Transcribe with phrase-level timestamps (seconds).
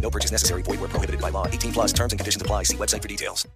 [0.00, 0.62] No purchase necessary.
[0.62, 1.46] Void where prohibited by law.
[1.46, 2.64] 18 plus terms and conditions apply.
[2.64, 3.46] See website for details.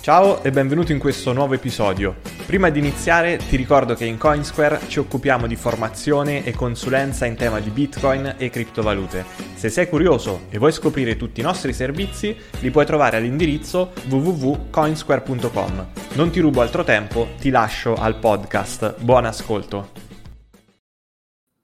[0.00, 2.16] Ciao e benvenuto in questo nuovo episodio.
[2.46, 7.34] Prima di iniziare ti ricordo che in Coinsquare ci occupiamo di formazione e consulenza in
[7.34, 9.24] tema di Bitcoin e criptovalute.
[9.54, 15.86] Se sei curioso e vuoi scoprire tutti i nostri servizi, li puoi trovare all'indirizzo www.coinsquare.com.
[16.14, 18.94] Non ti rubo altro tempo, ti lascio al podcast.
[19.00, 20.07] Buon ascolto.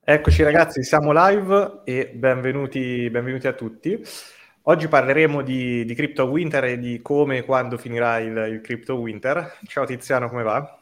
[0.06, 3.98] Eccoci ragazzi, siamo live e benvenuti, benvenuti a tutti.
[4.64, 8.96] Oggi parleremo di, di, Crypto Winter e di come e quando finirà il, il Crypto
[8.96, 9.56] Winter.
[9.66, 10.78] Ciao Tiziano, come va?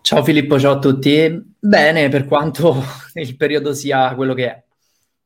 [0.00, 1.54] Ciao Filippo, ciao a tutti.
[1.56, 2.82] Bene, per quanto
[3.14, 4.64] il periodo sia quello che è.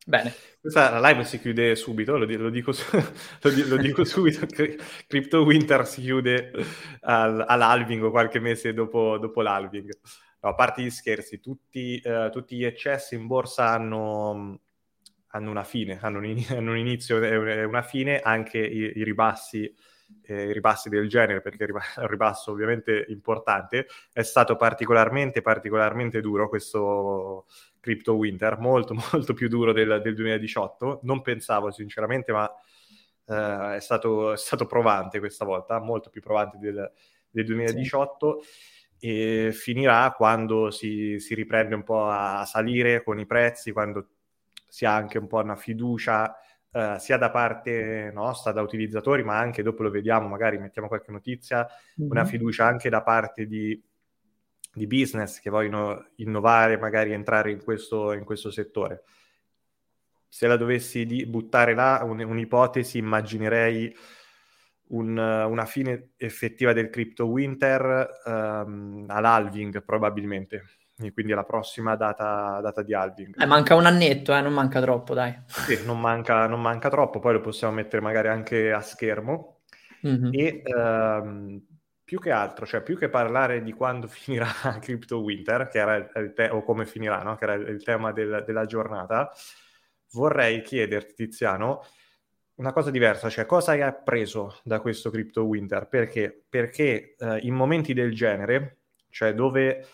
[0.05, 0.35] Bene.
[0.61, 4.47] Questa la live si chiude subito, lo, lo, dico, lo, lo dico, subito.
[5.07, 6.53] Crypto Winter si chiude
[7.01, 9.91] al, all'alving o qualche mese dopo, dopo l'alving.
[10.41, 14.61] No, a parte gli scherzi, tutti, uh, tutti gli eccessi in borsa hanno
[15.33, 19.73] hanno una fine, hanno un, hanno un inizio e una fine, anche i, i ribassi,
[20.23, 21.75] eh, i ribassi del genere, perché il
[22.09, 27.47] ribasso ovviamente importante, è stato particolarmente, particolarmente duro questo
[27.81, 32.51] Crypto Winter, molto, molto più duro del, del 2018, non pensavo sinceramente, ma
[33.27, 36.91] eh, è, stato, è, stato, provante questa volta, molto più provante del,
[37.31, 38.41] del 2018.
[38.43, 44.09] Sì e finirà quando si, si, riprende un po' a salire con i prezzi, quando
[44.69, 46.37] si ha anche un po' una fiducia
[46.71, 51.11] eh, sia da parte nostra, da utilizzatori, ma anche dopo lo vediamo, magari mettiamo qualche
[51.11, 52.11] notizia, mm-hmm.
[52.11, 53.81] una fiducia anche da parte di,
[54.73, 59.03] di, business che vogliono innovare, magari entrare in questo, in questo settore.
[60.29, 63.95] Se la dovessi di, buttare là, un, un'ipotesi, immaginerei
[64.89, 70.65] un, una fine effettiva del crypto winter um, all'halving probabilmente
[71.13, 73.41] quindi alla prossima data, data di halving.
[73.41, 75.33] Eh, manca un annetto, eh, non manca troppo, dai.
[75.47, 79.61] Sì, non manca, non manca, troppo, poi lo possiamo mettere magari anche a schermo.
[80.07, 80.31] Mm-hmm.
[80.33, 81.63] E ehm,
[82.03, 84.49] più che altro, cioè più che parlare di quando finirà
[84.81, 87.37] Crypto Winter, che era il te- o come finirà, no?
[87.37, 89.31] che era il tema del, della giornata,
[90.13, 91.85] vorrei chiederti, Tiziano,
[92.59, 95.89] una cosa diversa, cioè cosa hai appreso da questo Crypto Winter?
[95.89, 96.45] Perché?
[96.49, 98.79] Perché eh, in momenti del genere,
[99.11, 99.87] cioè dove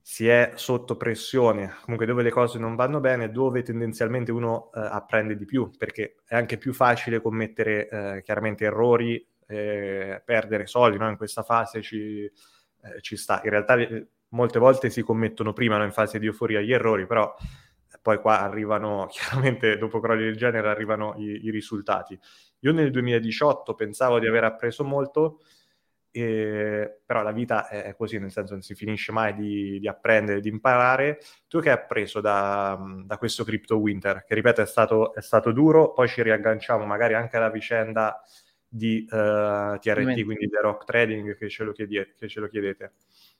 [0.00, 4.80] si è sotto pressione, comunque dove le cose non vanno bene, dove tendenzialmente uno eh,
[4.80, 10.98] apprende di più, perché è anche più facile commettere eh, chiaramente errori, eh, perdere soldi,
[10.98, 11.08] no?
[11.08, 13.40] in questa fase ci, eh, ci, sta.
[13.42, 13.76] In realtà
[14.28, 15.84] molte volte si commettono prima, no?
[15.84, 17.34] in fase di euforia, gli errori, però
[18.06, 22.16] poi qua arrivano, chiaramente dopo crolli del genere arrivano i, i risultati.
[22.60, 25.40] Io nel 2018 pensavo di aver appreso molto,
[26.12, 30.40] eh, però la vita è così, nel senso non si finisce mai di, di apprendere,
[30.40, 31.18] di imparare.
[31.48, 35.50] Tu che hai appreso da, da questo Crypto Winter, che ripeto è stato, è stato,
[35.50, 38.22] duro, poi ci riagganciamo magari anche alla vicenda
[38.68, 42.46] di uh, eh, TRT, quindi The Rock Trading, che ce, lo chiedete, che ce lo
[42.46, 42.92] chiedete.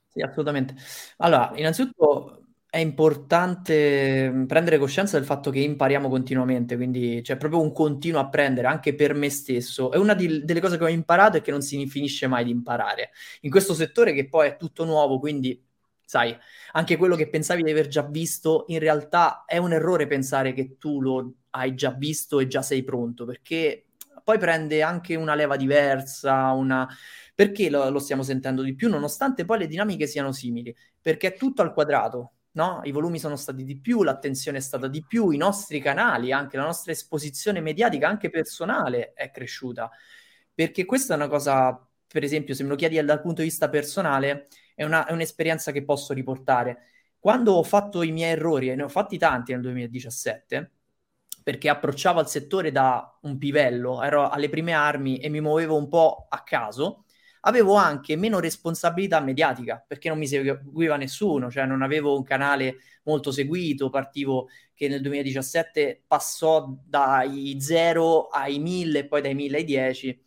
[0.09, 0.75] Sì, assolutamente.
[1.19, 2.46] Allora, innanzitutto
[2.77, 8.21] è importante mm, prendere coscienza del fatto che impariamo continuamente, quindi c'è proprio un continuo
[8.21, 9.91] apprendere anche per me stesso.
[9.93, 12.51] E una di, delle cose che ho imparato è che non si finisce mai di
[12.51, 13.13] imparare.
[13.43, 15.59] In questo settore che poi è tutto nuovo, quindi
[16.05, 16.37] sai,
[16.73, 20.77] anche quello che pensavi di aver già visto, in realtà è un errore pensare che
[20.79, 23.87] tu lo hai già visto e già sei pronto, perché
[24.23, 26.87] poi prende anche una leva diversa, una...
[27.35, 30.75] Perché lo, lo stiamo sentendo di più, nonostante poi le dinamiche siano simili?
[31.01, 32.81] Perché è tutto al quadrato, no?
[32.85, 36.57] I volumi sono stati di più, l'attenzione è stata di più, i nostri canali, anche
[36.57, 39.91] la nostra esposizione mediatica, anche personale, è cresciuta.
[40.55, 43.69] Perché questa è una cosa, per esempio, se me lo chiedi dal punto di vista
[43.69, 46.91] personale, è, una, è un'esperienza che posso riportare.
[47.19, 50.73] Quando ho fatto i miei errori, e ne ho fatti tanti nel 2017,
[51.43, 55.89] perché approcciavo al settore da un pivello, ero alle prime armi e mi muovevo un
[55.89, 57.05] po' a caso,
[57.47, 62.79] avevo anche meno responsabilità mediatica perché non mi seguiva nessuno, cioè non avevo un canale
[63.05, 69.57] molto seguito, partivo che nel 2017 passò dai 0 ai 1000 e poi dai 1000
[69.59, 70.25] ai 10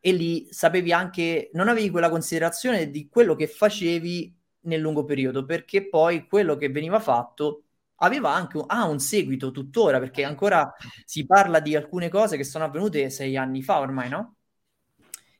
[0.00, 5.44] e lì sapevi anche, non avevi quella considerazione di quello che facevi nel lungo periodo
[5.44, 7.64] perché poi quello che veniva fatto
[7.96, 10.72] aveva anche un, ah, un seguito tuttora perché ancora
[11.04, 14.35] si parla di alcune cose che sono avvenute sei anni fa ormai, no?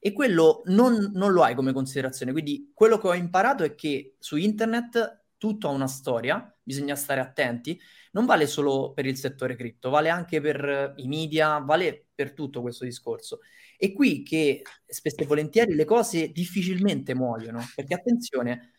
[0.06, 2.30] E quello non, non, lo hai come considerazione.
[2.30, 7.18] Quindi quello che ho imparato è che su internet tutto ha una storia, bisogna stare
[7.18, 7.76] attenti,
[8.12, 12.60] non vale solo per il settore cripto, vale anche per i media, vale per tutto
[12.60, 13.40] questo discorso.
[13.76, 18.74] E qui che spesso e volentieri le cose difficilmente muoiono, perché attenzione,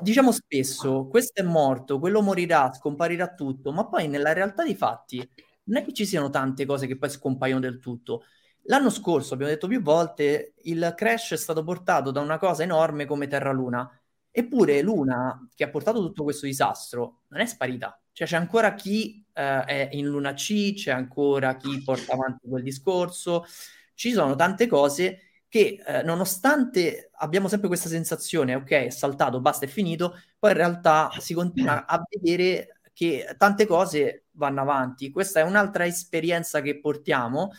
[0.00, 5.28] diciamo spesso questo è morto, quello morirà, scomparirà tutto, ma poi nella realtà dei fatti
[5.64, 8.22] non è che ci siano tante cose che poi scompaiono del tutto.
[8.70, 13.06] L'anno scorso, abbiamo detto più volte, il crash è stato portato da una cosa enorme
[13.06, 13.90] come Terra Luna.
[14.30, 17.98] Eppure Luna, che ha portato tutto questo disastro, non è sparita.
[18.12, 22.62] Cioè c'è ancora chi eh, è in Luna C, c'è ancora chi porta avanti quel
[22.62, 23.46] discorso.
[23.94, 29.64] Ci sono tante cose che eh, nonostante abbiamo sempre questa sensazione, ok, è saltato, basta,
[29.64, 35.10] è finito, poi in realtà si continua a vedere che tante cose vanno avanti.
[35.10, 37.52] Questa è un'altra esperienza che portiamo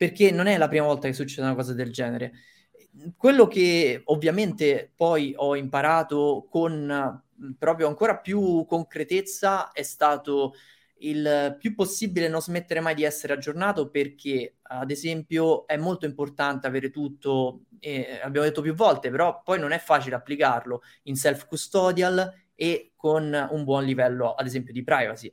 [0.00, 2.32] perché non è la prima volta che succede una cosa del genere.
[3.18, 7.22] Quello che ovviamente poi ho imparato con
[7.58, 10.54] proprio ancora più concretezza è stato
[11.00, 16.66] il più possibile non smettere mai di essere aggiornato perché ad esempio è molto importante
[16.66, 21.46] avere tutto, eh, abbiamo detto più volte, però poi non è facile applicarlo in self
[21.46, 25.30] custodial e con un buon livello ad esempio di privacy.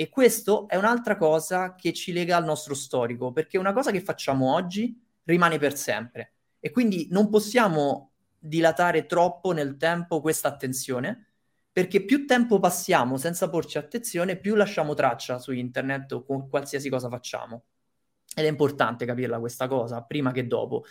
[0.00, 4.00] E questo è un'altra cosa che ci lega al nostro storico, perché una cosa che
[4.00, 6.34] facciamo oggi rimane per sempre.
[6.60, 11.30] E quindi non possiamo dilatare troppo nel tempo questa attenzione,
[11.72, 16.88] perché più tempo passiamo senza porci attenzione, più lasciamo traccia su internet o con qualsiasi
[16.88, 17.64] cosa facciamo.
[18.36, 20.84] Ed è importante capirla questa cosa, prima che dopo.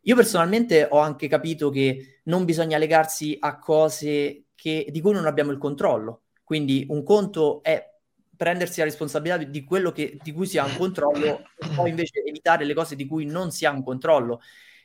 [0.00, 5.26] Io personalmente ho anche capito che non bisogna legarsi a cose che, di cui non
[5.26, 6.22] abbiamo il controllo.
[6.42, 7.90] Quindi un conto è
[8.42, 12.24] prendersi la responsabilità di quello che, di cui si ha un controllo e poi invece
[12.24, 14.40] evitare le cose di cui non si ha un controllo.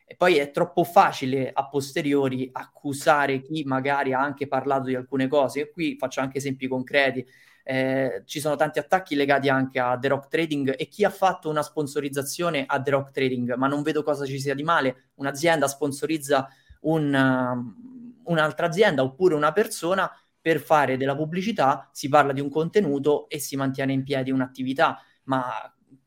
[0.05, 5.27] E poi è troppo facile a posteriori accusare chi magari ha anche parlato di alcune
[5.27, 5.61] cose.
[5.61, 7.25] E qui faccio anche esempi concreti.
[7.63, 11.49] Eh, ci sono tanti attacchi legati anche a The Rock Trading e chi ha fatto
[11.49, 15.09] una sponsorizzazione a The Rock Trading, ma non vedo cosa ci sia di male.
[15.15, 16.47] Un'azienda sponsorizza
[16.81, 20.11] un, uh, un'altra azienda oppure una persona
[20.47, 24.97] per fare della pubblicità si parla di un contenuto e si mantiene in piedi un'attività,
[25.23, 25.43] ma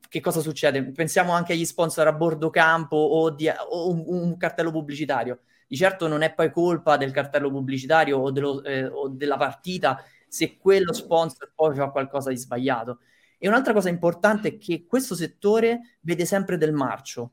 [0.09, 0.83] che cosa succede?
[0.93, 5.41] Pensiamo anche agli sponsor a bordo campo o, di, o un, un, cartello pubblicitario.
[5.69, 10.03] Di certo non è poi colpa del cartello pubblicitario o, dello, eh, o della partita
[10.27, 13.01] se quello sponsor poi fa qualcosa di sbagliato.
[13.37, 17.33] E un'altra cosa importante è che questo settore vede sempre del marcio.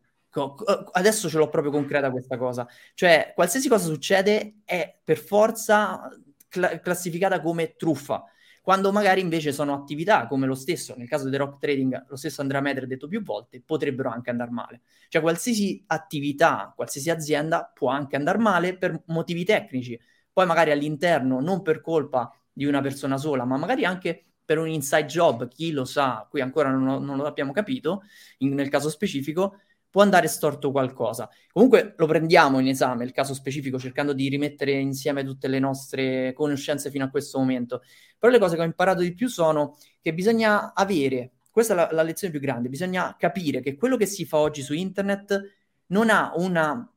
[0.92, 2.68] Adesso ce l'ho proprio concreta questa cosa.
[2.96, 6.10] Cioè, qualsiasi cosa succede è per forza
[6.50, 8.24] cl- classificata come truffa,
[8.62, 12.42] quando magari invece sono attività come lo stesso, nel caso del rock trading, lo stesso
[12.42, 14.82] Andrea Metre ha detto più volte, potrebbero anche andare male.
[15.08, 19.98] Cioè qualsiasi attività, qualsiasi azienda può anche andare male per motivi tecnici,
[20.34, 24.68] poi magari all'interno non per colpa di una persona sola, ma magari anche per un
[24.68, 28.04] inside job, chi lo sa, qui ancora non, non lo abbiamo capito,
[28.40, 29.60] in, nel caso specifico,
[29.98, 31.28] può andare storto qualcosa.
[31.52, 36.34] Comunque lo prendiamo in esame, il caso specifico, cercando di rimettere insieme tutte le nostre
[36.34, 37.82] conoscenze fino a questo momento.
[38.20, 41.90] Però le cose che ho imparato di più sono che bisogna avere, questa è la,
[41.92, 45.56] la lezione più grande, bisogna capire che quello che si fa oggi su internet
[45.88, 46.94] non ha una,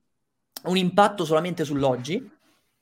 [0.65, 2.31] un impatto solamente sull'oggi,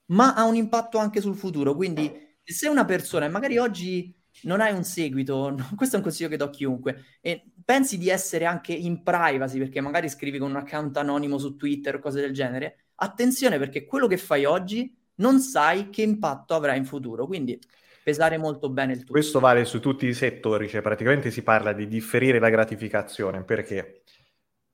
[0.06, 1.76] ma ha un impatto anche sul futuro.
[1.76, 6.28] Quindi se una persona, e magari oggi non hai un seguito, questo è un consiglio
[6.28, 10.50] che do a chiunque, e pensi di essere anche in privacy perché magari scrivi con
[10.50, 14.95] un account anonimo su Twitter o cose del genere, attenzione perché quello che fai oggi
[15.16, 17.59] non sai che impatto avrà in futuro, quindi
[18.02, 19.12] pesare molto bene il tutto.
[19.12, 24.02] Questo vale su tutti i settori, cioè praticamente si parla di differire la gratificazione perché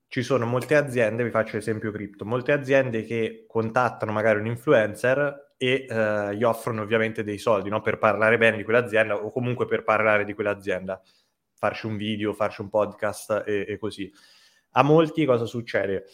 [0.07, 5.44] ci sono molte aziende, vi faccio l'esempio cripto, molte aziende che contattano magari un influencer
[5.57, 7.81] e eh, gli offrono ovviamente dei soldi no?
[7.81, 11.01] per parlare bene di quell'azienda o comunque per parlare di quell'azienda,
[11.55, 14.13] farci un video, farci un podcast e, e così.
[14.73, 16.05] A molti cosa succede?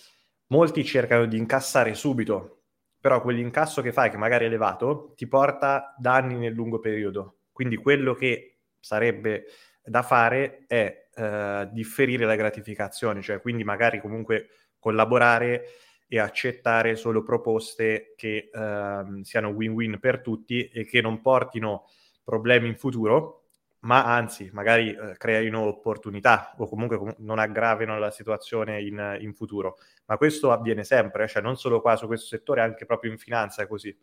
[0.48, 2.64] Molti cercano di incassare subito,
[3.00, 7.38] però quell'incasso che fai, che magari è elevato, ti porta danni nel lungo periodo.
[7.52, 9.44] Quindi quello che sarebbe
[9.82, 15.64] da fare è eh, differire la gratificazione, cioè quindi magari comunque collaborare
[16.12, 21.84] e accettare solo proposte che ehm, siano win-win per tutti e che non portino
[22.24, 23.44] problemi in futuro,
[23.82, 29.34] ma anzi magari eh, creino opportunità o comunque com- non aggravino la situazione in, in,
[29.34, 29.78] futuro.
[30.06, 33.62] Ma questo avviene sempre, cioè non solo qua su questo settore, anche proprio in finanza
[33.62, 33.96] è così.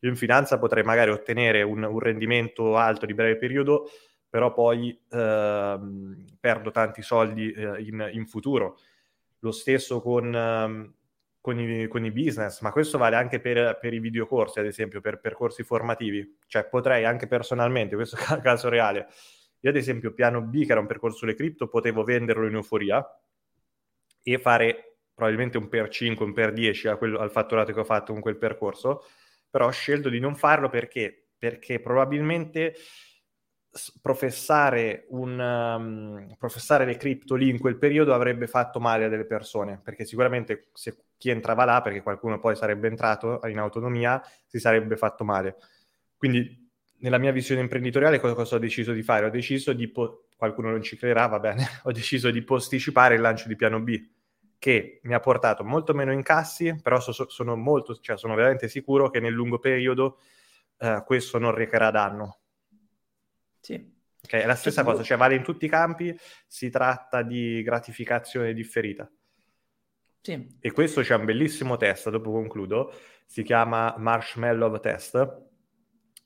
[0.00, 3.90] Io in finanza potrei magari ottenere un, un rendimento alto di breve periodo,
[4.28, 8.78] però poi ehm, perdo tanti soldi eh, in, in, futuro.
[9.40, 10.94] Lo stesso con, ehm,
[11.44, 15.02] con, i, con, i, business, ma questo vale anche per, per, i videocorsi, ad esempio,
[15.02, 16.38] per percorsi formativi.
[16.46, 19.08] Cioè potrei anche personalmente, questo è caso reale,
[19.60, 23.06] io ad esempio piano B, che era un percorso sulle cripto, potevo venderlo in euforia
[24.22, 28.22] e fare probabilmente un per 5, un per 10 al fatturato che ho fatto con
[28.22, 29.04] quel percorso,
[29.50, 31.26] però ho scelto di non farlo perché?
[31.36, 32.74] Perché probabilmente
[34.00, 39.24] professare, un, um, professare le cripto lì in quel periodo avrebbe fatto male a delle
[39.24, 44.60] persone, perché sicuramente se chi entrava là, perché qualcuno poi sarebbe entrato in autonomia, si
[44.60, 45.56] sarebbe fatto male.
[46.16, 49.26] Quindi nella mia visione imprenditoriale cosa, cosa ho deciso di fare?
[49.26, 53.20] Ho deciso di, po- qualcuno non ci crederà, va bene, ho deciso di posticipare il
[53.20, 54.00] lancio di piano B,
[54.58, 59.10] che mi ha portato molto meno incassi, però so- sono, molto, cioè sono veramente sicuro
[59.10, 60.18] che nel lungo periodo
[60.78, 62.38] eh, questo non recherà danno
[63.64, 63.92] sì.
[64.24, 66.14] Okay, è la stessa cosa, cioè vale in tutti i campi,
[66.46, 69.10] si tratta di gratificazione differita.
[70.20, 70.56] Sì.
[70.60, 72.94] E questo c'è un bellissimo test, dopo concludo,
[73.26, 75.42] si chiama Marshmallow Test.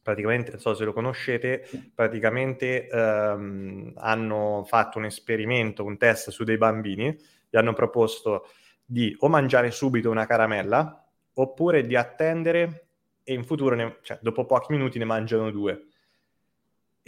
[0.02, 6.44] Praticamente, non so se lo conoscete, praticamente ehm, hanno fatto un esperimento, un test su
[6.44, 7.16] dei bambini,
[7.48, 8.48] gli hanno proposto
[8.84, 11.04] di o mangiare subito una caramella
[11.34, 12.86] oppure di attendere
[13.22, 15.88] e in futuro, ne, cioè, dopo pochi minuti ne mangiano due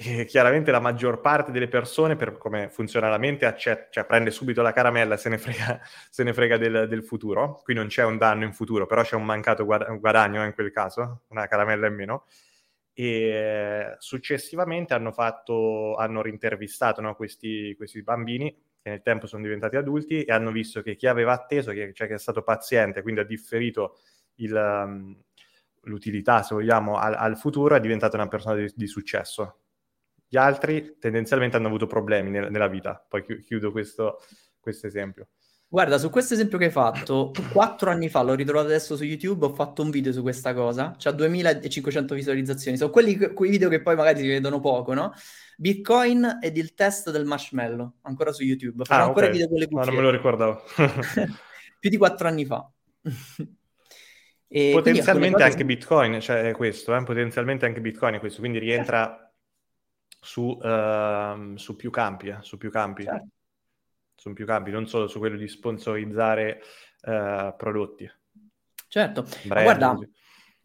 [0.03, 4.31] e chiaramente la maggior parte delle persone, per come funziona la mente, accetta, cioè prende
[4.31, 5.79] subito la caramella e se ne frega,
[6.09, 7.61] se ne frega del, del, futuro.
[7.63, 11.25] Qui non c'è un danno in futuro, però c'è un mancato guadagno in quel caso,
[11.29, 12.25] una caramella in meno.
[12.95, 18.51] E successivamente hanno, fatto, hanno rintervistato no, questi, questi, bambini
[18.83, 22.09] che nel tempo sono diventati adulti e hanno visto che chi aveva atteso, che, cioè
[22.09, 23.99] che è stato paziente, quindi ha differito
[24.37, 25.15] il, um,
[25.83, 29.57] l'utilità, se vogliamo, al, al, futuro, è diventata una persona di, di successo
[30.31, 33.05] gli altri tendenzialmente hanno avuto problemi nel, nella vita.
[33.07, 34.23] Poi chiudo questo,
[34.61, 35.27] questo esempio.
[35.67, 39.47] Guarda, su questo esempio che hai fatto, quattro anni fa, l'ho ritrovato adesso su YouTube,
[39.47, 43.81] ho fatto un video su questa cosa, c'ha 2500 visualizzazioni, sono quelli, quei video che
[43.81, 45.13] poi magari si vedono poco, no?
[45.57, 48.85] Bitcoin ed il test del marshmallow, ancora su YouTube.
[48.85, 49.37] Farò ah, ancora okay.
[49.37, 49.85] video con le cuffie.
[49.85, 50.63] No, non me lo ricordavo.
[51.79, 52.69] Più di quattro anni fa.
[54.49, 57.03] e potenzialmente anche Bitcoin, cioè questo, eh?
[57.03, 59.30] potenzialmente anche Bitcoin è questo, quindi rientra
[60.21, 63.05] su, uh, su più campi, eh, su più campi.
[63.05, 63.29] Certo.
[64.15, 66.61] Su più campi, non solo su quello di sponsorizzare
[67.03, 68.11] uh, prodotti.
[68.87, 69.99] Certo, Brand, guarda,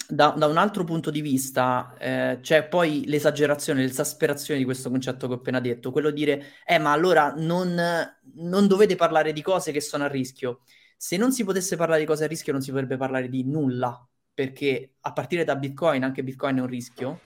[0.08, 5.28] da, da, un altro punto di vista eh, c'è poi l'esagerazione, l'esasperazione di questo concetto
[5.28, 7.76] che ho appena detto, quello di dire, eh ma allora non,
[8.36, 10.62] non dovete parlare di cose che sono a rischio.
[10.98, 14.08] Se non si potesse parlare di cose a rischio non si potrebbe parlare di nulla,
[14.34, 17.22] perché a partire da Bitcoin, anche Bitcoin è un rischio,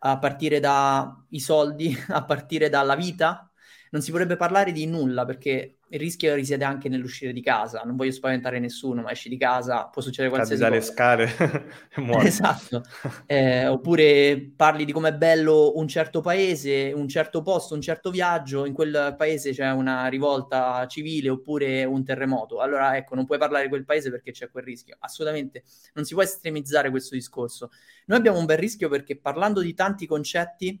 [0.00, 3.50] a partire dai soldi, a partire dalla vita,
[3.90, 7.82] non si potrebbe parlare di nulla perché il rischio risiede anche nell'uscire di casa.
[7.84, 11.14] Non voglio spaventare nessuno, ma esci di casa, può succedere qualsiasi Cadi cosa.
[11.14, 12.26] dalle scale e muori.
[12.26, 12.82] Esatto.
[13.26, 18.66] Eh, oppure parli di com'è bello un certo paese, un certo posto, un certo viaggio,
[18.66, 22.60] in quel paese c'è una rivolta civile oppure un terremoto.
[22.60, 24.96] Allora, ecco, non puoi parlare di quel paese perché c'è quel rischio.
[25.00, 25.64] Assolutamente,
[25.94, 27.70] non si può estremizzare questo discorso.
[28.06, 30.78] Noi abbiamo un bel rischio perché parlando di tanti concetti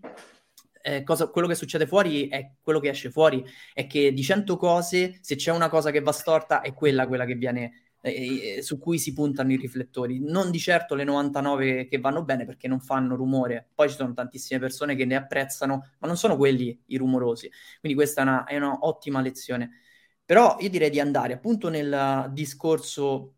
[0.88, 4.56] eh, cosa, quello che succede fuori è quello che esce fuori, è che di 100
[4.56, 8.62] cose, se c'è una cosa che va storta, è quella, quella che viene, eh, eh
[8.62, 12.68] su cui si puntano i riflettori, non di certo le 99 che vanno bene perché
[12.68, 16.80] non fanno rumore, poi ci sono tantissime persone che ne apprezzano, ma non sono quelli
[16.86, 19.70] i rumorosi, quindi questa è, una, è un'ottima lezione.
[20.24, 23.37] Però io direi di andare appunto nel discorso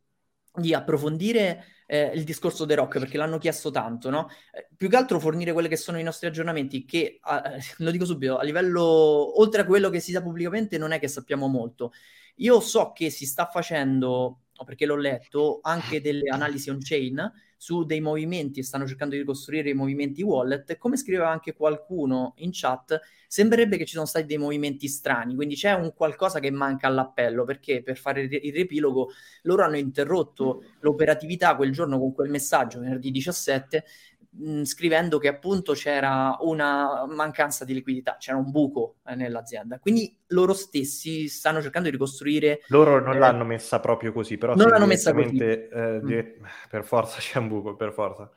[0.61, 4.29] di approfondire eh, il discorso The Rock perché l'hanno chiesto tanto, no?
[4.53, 8.05] Eh, più che altro fornire quelli che sono i nostri aggiornamenti che, eh, lo dico
[8.05, 11.93] subito, a livello, oltre a quello che si sa pubblicamente, non è che sappiamo molto.
[12.37, 18.01] Io so che si sta facendo, perché l'ho letto, anche delle analisi on-chain su dei
[18.01, 20.79] movimenti e stanno cercando di ricostruire i movimenti wallet.
[20.79, 25.57] Come scriveva anche qualcuno in chat, sembrerebbe che ci sono stati dei movimenti strani, quindi
[25.57, 29.11] c'è un qualcosa che manca all'appello, perché per fare il riepilogo
[29.43, 33.85] loro hanno interrotto l'operatività quel giorno con quel messaggio, venerdì 17,
[34.31, 39.79] mh, scrivendo che appunto c'era una mancanza di liquidità, c'era un buco eh, nell'azienda.
[39.79, 42.61] Quindi loro stessi stanno cercando di ricostruire.
[42.69, 45.37] Loro non eh, l'hanno messa proprio così, però non l'hanno messa così.
[45.37, 46.19] Eh, mm.
[46.69, 48.31] per forza c'è un buco, per forza.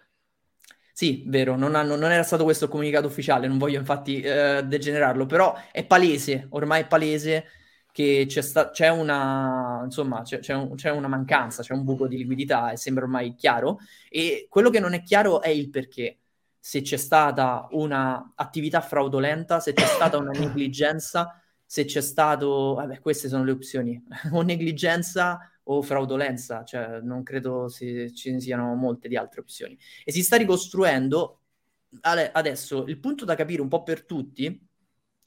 [0.95, 4.61] Sì, vero, non, hanno, non, era stato questo il comunicato ufficiale, non voglio infatti eh,
[4.63, 7.45] degenerarlo, però è palese, ormai è palese
[7.93, 12.07] che c'è, sta- c'è, una, insomma, c'è, c'è, un, c'è, una mancanza, c'è un buco
[12.07, 13.77] di liquidità e sembra ormai chiaro.
[14.09, 16.17] E quello che non è chiaro è il perché.
[16.59, 22.73] Se c'è stata un'attività fraudolenta, se c'è stata una negligenza, se c'è stato...
[22.75, 24.03] Vabbè, queste sono le opzioni.
[24.33, 29.77] o negligenza o fraudolenza, cioè non credo si, ci siano molte di altre opzioni.
[30.03, 31.41] E si sta ricostruendo
[32.01, 34.67] adesso il punto da capire un po' per tutti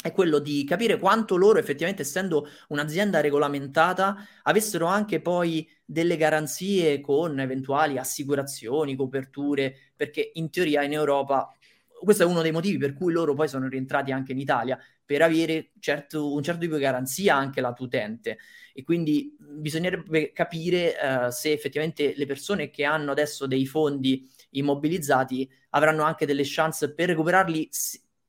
[0.02, 7.00] è quello di capire quanto loro effettivamente, essendo un'azienda regolamentata, avessero anche poi delle garanzie
[7.00, 11.50] con eventuali assicurazioni, coperture, perché in teoria in Europa
[11.98, 15.22] questo è uno dei motivi per cui loro poi sono rientrati anche in Italia, per
[15.22, 18.38] avere certo, un certo tipo di garanzia anche lato utente.
[18.74, 25.50] E quindi bisognerebbe capire uh, se effettivamente le persone che hanno adesso dei fondi immobilizzati
[25.70, 27.68] avranno anche delle chance per recuperarli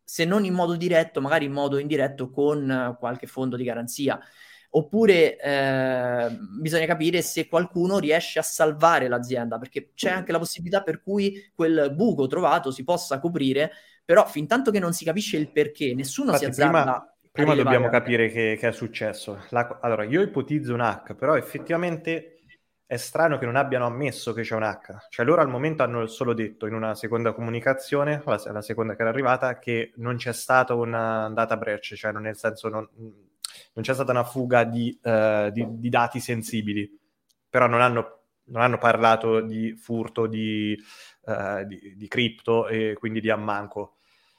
[0.10, 4.18] se non in modo diretto, magari in modo indiretto con uh, qualche fondo di garanzia.
[4.70, 6.30] Oppure eh,
[6.62, 11.52] bisogna capire se qualcuno riesce a salvare l'azienda, perché c'è anche la possibilità per cui
[11.54, 13.72] quel buco trovato si possa coprire,
[14.06, 16.82] però fin tanto che non si capisce il perché, nessuno Infatti, si azzarda.
[17.32, 19.44] Prima, prima dobbiamo capire che, che, è successo.
[19.50, 22.37] La, allora, io ipotizzo un hack, però effettivamente
[22.88, 25.08] è strano che non abbiano ammesso che c'è un H.
[25.10, 29.02] Cioè loro al momento hanno solo detto in una seconda comunicazione, la, la seconda che
[29.02, 33.84] era arrivata, che non c'è stata una data breach, cioè non, nel senso non, non
[33.84, 36.90] c'è stata una fuga di, uh, di, di dati sensibili.
[37.50, 40.82] Però non hanno, non hanno parlato di furto di,
[41.24, 43.97] uh, di, cripto e quindi di ammanco.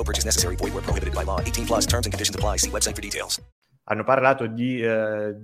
[0.00, 0.56] No purchase necessary.
[0.56, 1.40] Void where prohibited by law.
[1.40, 2.56] 18 plus terms and conditions apply.
[2.56, 3.38] See website for details.
[3.84, 5.34] Hanno parlato di, eh,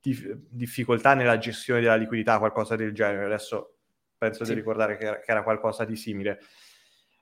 [0.00, 0.16] di
[0.48, 3.24] difficoltà nella gestione della liquidità, qualcosa del genere.
[3.24, 3.78] Adesso
[4.16, 4.52] penso sì.
[4.52, 6.38] di ricordare che era, che era qualcosa di simile.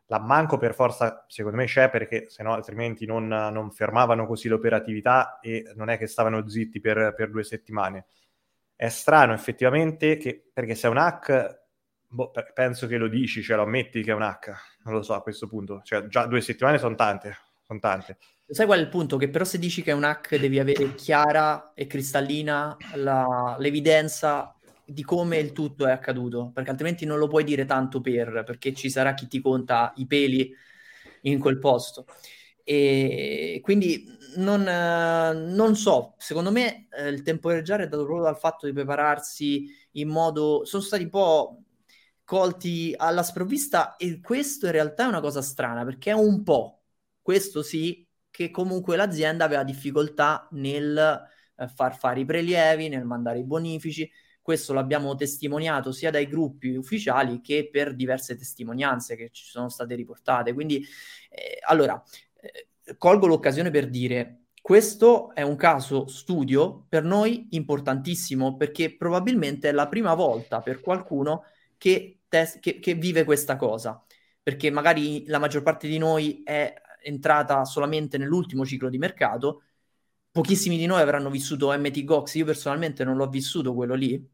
[0.06, 5.38] L'ammanco per forza, secondo me, c'è perché se no altrimenti non, non, fermavano così l'operatività
[5.40, 8.04] e non è che stavano zitti per, per due settimane.
[8.76, 11.62] È strano effettivamente che, perché se è un hack,
[12.06, 15.14] boh, penso che lo dici, cioè lo ammetti che è un hack, non lo so
[15.14, 15.80] a questo punto.
[15.84, 18.18] Cioè già due settimane sono tante, sono tante.
[18.46, 19.16] Sai qual è il punto?
[19.16, 24.54] Che però se dici che è un hack devi avere chiara e cristallina la, l'evidenza
[24.84, 28.74] di come il tutto è accaduto, perché altrimenti non lo puoi dire tanto per, perché
[28.74, 30.54] ci sarà chi ti conta i peli
[31.22, 32.04] in quel posto.
[32.64, 38.66] E quindi non, non so, secondo me eh, il temporeggiare è dato proprio dal fatto
[38.66, 40.64] di prepararsi in modo...
[40.64, 41.61] Sono stati un po'
[42.24, 46.82] colti alla sprovvista e questo in realtà è una cosa strana perché è un po',
[47.20, 53.38] questo sì, che comunque l'azienda aveva difficoltà nel eh, far fare i prelievi, nel mandare
[53.40, 54.10] i bonifici,
[54.42, 59.94] questo l'abbiamo testimoniato sia dai gruppi ufficiali che per diverse testimonianze che ci sono state
[59.94, 60.52] riportate.
[60.52, 60.84] Quindi,
[61.30, 62.02] eh, allora,
[62.40, 69.68] eh, colgo l'occasione per dire, questo è un caso studio per noi importantissimo perché probabilmente
[69.68, 71.44] è la prima volta per qualcuno
[71.82, 74.00] che, tes- che, che vive questa cosa.
[74.40, 79.62] Perché magari la maggior parte di noi è entrata solamente nell'ultimo ciclo di mercato,
[80.30, 84.24] pochissimi di noi avranno vissuto MT Gox, io personalmente non l'ho vissuto quello lì,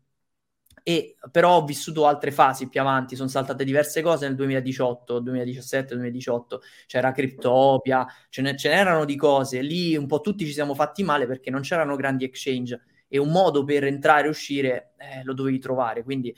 [0.83, 5.95] e però ho vissuto altre fasi più avanti, sono saltate diverse cose nel 2018, 2017,
[5.95, 10.75] 2018, c'era Cryptopia, ce, ne, ce n'erano di cose, lì un po' tutti ci siamo
[10.75, 12.83] fatti male perché non c'erano grandi exchange.
[13.11, 16.35] E un modo per entrare e uscire eh, lo dovevi trovare, quindi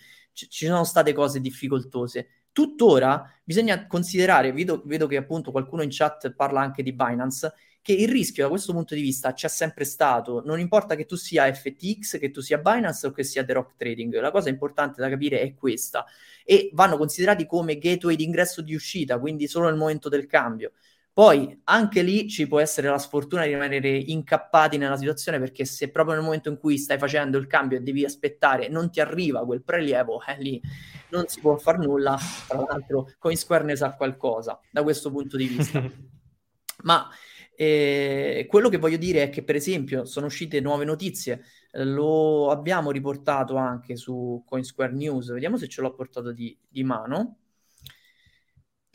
[0.49, 2.29] ci sono state cose difficoltose.
[2.53, 7.93] Tuttora bisogna considerare, vedo, vedo che appunto qualcuno in chat parla anche di Binance, che
[7.93, 11.53] il rischio da questo punto di vista c'è sempre stato, non importa che tu sia
[11.53, 15.09] FTX, che tu sia Binance o che sia The Rock Trading, la cosa importante da
[15.09, 16.05] capire è questa
[16.45, 20.27] e vanno considerati come gateway di ingresso e di uscita, quindi solo nel momento del
[20.27, 20.73] cambio.
[21.21, 25.91] Poi anche lì ci può essere la sfortuna di rimanere incappati nella situazione perché se
[25.91, 29.45] proprio nel momento in cui stai facendo il cambio e devi aspettare non ti arriva
[29.45, 30.59] quel prelievo, eh, lì
[31.11, 32.19] non si può fare nulla.
[32.49, 35.85] Tra l'altro CoinSquare ne sa qualcosa da questo punto di vista.
[36.85, 37.07] Ma
[37.55, 42.91] E quello che voglio dire è che, per esempio, sono uscite nuove notizie, lo abbiamo
[42.91, 47.41] riportato anche su Coinsquare News, vediamo se ce l'ho portato di, di mano.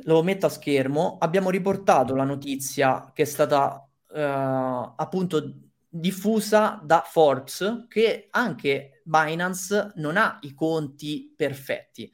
[0.03, 1.17] Lo metto a schermo.
[1.19, 9.93] Abbiamo riportato la notizia che è stata uh, appunto diffusa da Forbes che anche Binance
[9.95, 12.11] non ha i conti perfetti.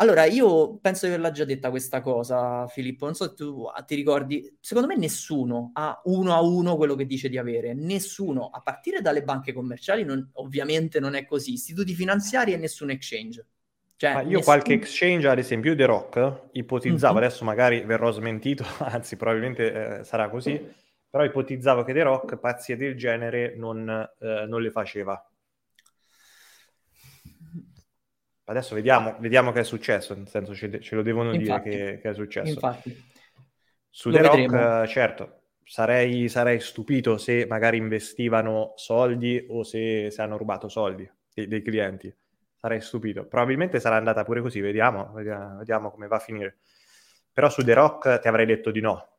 [0.00, 3.06] Allora, io penso di averla già detta questa cosa, Filippo.
[3.06, 4.56] Non so se tu ti ricordi.
[4.60, 7.74] Secondo me nessuno ha uno a uno quello che dice di avere.
[7.74, 11.54] Nessuno, a partire dalle banche commerciali, non, ovviamente non è così.
[11.54, 13.44] Istituti finanziari e nessun exchange.
[13.98, 14.42] Cioè, io nessun...
[14.44, 17.24] qualche exchange, ad esempio, The Rock, ipotizzavo, mm-hmm.
[17.24, 20.72] adesso magari verrò smentito, anzi probabilmente eh, sarà così,
[21.10, 25.20] però ipotizzavo che The Rock pazzie del genere non, eh, non le faceva.
[28.44, 31.98] Adesso vediamo, vediamo che è successo, nel senso ce, ce lo devono infatti, dire che,
[32.00, 32.52] che, è successo.
[32.52, 33.04] Infatti.
[33.90, 34.86] Su The Rock, vedremo.
[34.86, 41.48] certo, sarei, sarei, stupito se magari investivano soldi o se, se hanno rubato soldi dei,
[41.48, 42.14] dei, clienti.
[42.60, 43.24] Sarei stupito.
[43.26, 46.58] Probabilmente sarà andata pure così, vediamo, vediamo, vediamo come va a finire.
[47.32, 49.18] Però su The Rock ti avrei detto di no,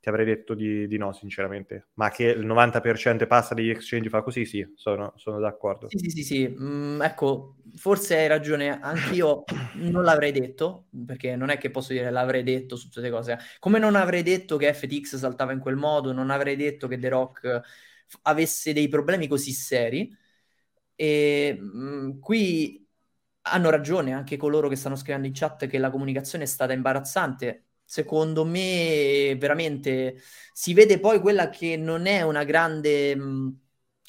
[0.00, 1.88] ti avrei detto di, di, no, sinceramente.
[1.94, 5.88] Ma che il 90% passa degli exchange fa così, sì, sono, sono d'accordo.
[5.88, 6.48] Sì, sì, sì, sì.
[6.48, 12.10] Mm, ecco, forse hai ragione, anch'io non l'avrei detto, perché non è che posso dire
[12.10, 13.38] l'avrei detto su tutte le cose.
[13.58, 17.08] Come non avrei detto che FTX saltava in quel modo, non avrei detto che The
[17.08, 17.60] Rock
[18.22, 20.16] avesse dei problemi così seri.
[21.00, 22.86] E mh, mm, qui
[23.42, 27.64] hanno ragione anche coloro che stanno scrivendo in chat che la comunicazione è stata imbarazzante
[27.82, 30.20] secondo me veramente
[30.52, 33.58] si vede poi quella che non è una grande mh,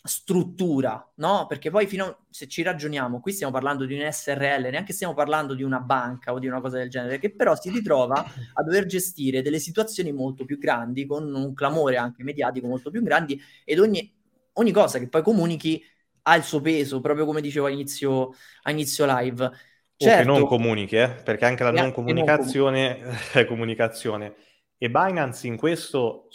[0.03, 1.45] struttura, no?
[1.47, 5.13] Perché poi fino a, se ci ragioniamo, qui stiamo parlando di un SRL, neanche stiamo
[5.13, 8.63] parlando di una banca o di una cosa del genere, che però si ritrova a
[8.63, 13.41] dover gestire delle situazioni molto più grandi, con un clamore anche mediatico molto più grandi
[13.63, 14.13] ed ogni,
[14.53, 15.81] ogni cosa che poi comunichi
[16.23, 19.51] ha il suo peso, proprio come dicevo a inizio, live.
[19.95, 20.15] Certo.
[20.15, 20.47] O che non certo.
[20.47, 21.09] comunichi, eh?
[21.09, 24.35] perché anche la non comunicazione non è comunicazione.
[24.77, 26.27] E Binance in questo,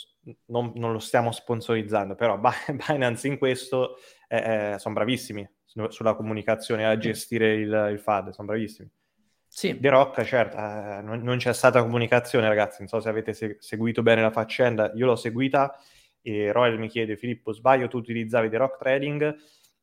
[0.47, 2.39] non, non lo stiamo sponsorizzando, però
[2.89, 3.97] Binance in questo
[4.29, 5.49] eh, eh, sono bravissimi
[5.89, 8.89] sulla comunicazione, a gestire il, il FAD, sono bravissimi.
[9.47, 9.79] Sì.
[9.79, 13.57] The Rock, certo, eh, non, non, c'è stata comunicazione, ragazzi, non so se avete se-
[13.61, 15.79] seguito bene la faccenda, io l'ho seguita
[16.21, 19.37] e Royal mi chiede, Filippo, sbaglio, tu utilizzavi The Rock Trading?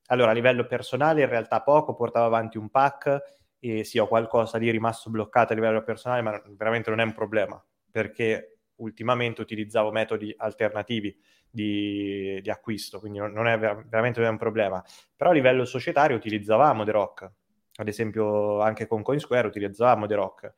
[0.08, 3.22] Allora, a livello personale in realtà poco, portavo avanti un pack
[3.60, 7.13] e sì, ho qualcosa lì rimasto bloccato a livello personale, ma veramente non è un
[7.13, 11.18] problema, perché ultimamente utilizzavo metodi alternativi
[11.50, 14.84] di, di acquisto, quindi non è veramente non è un problema.
[15.16, 17.32] Però a livello societario utilizzavamo The Rock,
[17.78, 20.54] ad esempio anche con CoinSquare utilizzavamo The Rock,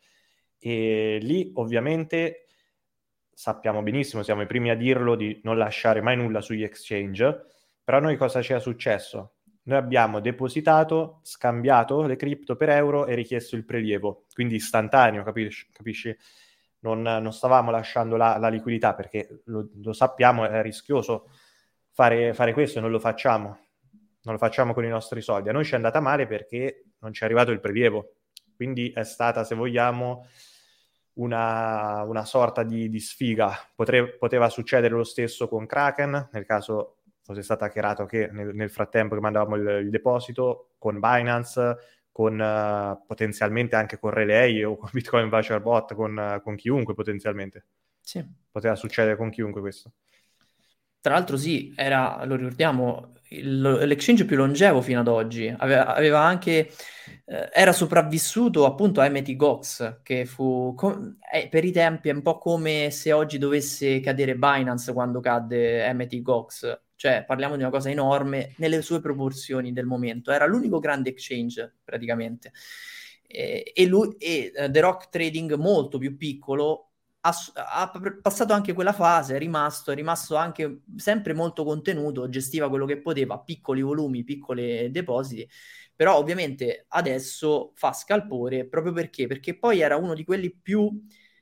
[0.58, 2.45] e lì ovviamente
[3.31, 7.45] sappiamo benissimo, siamo i primi a dirlo, di non lasciare mai nulla sugli exchange,
[7.84, 9.34] però a noi cosa ci è successo?
[9.65, 15.67] Noi abbiamo depositato, scambiato le cripto per euro e richiesto il prelievo, quindi istantaneo, capisci?
[15.71, 16.15] capisci?
[16.80, 21.30] Non, non, stavamo lasciando la, la liquidità perché lo, lo, sappiamo, è rischioso
[21.91, 23.58] fare, fare questo e non lo facciamo.
[24.25, 25.49] Non lo facciamo con i nostri soldi.
[25.49, 28.17] A noi ci è andata male perché non ci è arrivato il prelievo.
[28.56, 30.28] Quindi è stata, se vogliamo,
[31.13, 33.51] una, una sorta di, di sfiga.
[33.73, 36.94] Potre, poteva succedere lo stesso con Kraken, nel caso
[37.25, 41.77] fosse stato hackerato che nel, nel frattempo che mandavamo il, il, deposito con Binance,
[42.11, 46.93] con uh, potenzialmente anche con Relay o con Bitcoin Voucher Bot, con, uh, con chiunque
[46.93, 47.65] potenzialmente.
[47.99, 48.23] Sì.
[48.51, 49.93] Poteva succedere con chiunque questo.
[51.01, 55.51] Tra l'altro sì, era, lo ricordiamo, il, l'exchange più longevo fino ad oggi.
[55.57, 56.71] Aveva, aveva anche,
[57.25, 62.13] eh, era sopravvissuto appunto a MT Gox, che fu, com- eh, per i tempi è
[62.13, 67.62] un po' come se oggi dovesse cadere Binance quando cadde MT Gox cioè parliamo di
[67.62, 72.51] una cosa enorme nelle sue proporzioni del momento, era l'unico grande exchange praticamente.
[73.27, 78.93] E, lui, e uh, The Rock Trading molto più piccolo ha, ha, passato anche quella
[78.93, 84.23] fase, è rimasto, è rimasto anche sempre molto contenuto, gestiva quello che poteva, piccoli volumi,
[84.23, 85.49] piccoli depositi,
[85.95, 89.27] però ovviamente adesso fa scalpore proprio perché?
[89.27, 90.89] Perché poi era uno di quelli più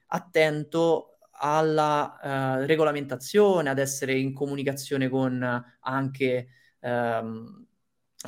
[0.07, 1.12] attento
[1.45, 2.19] alla
[2.61, 6.47] uh, regolamentazione, ad essere in comunicazione con anche
[6.79, 7.65] um,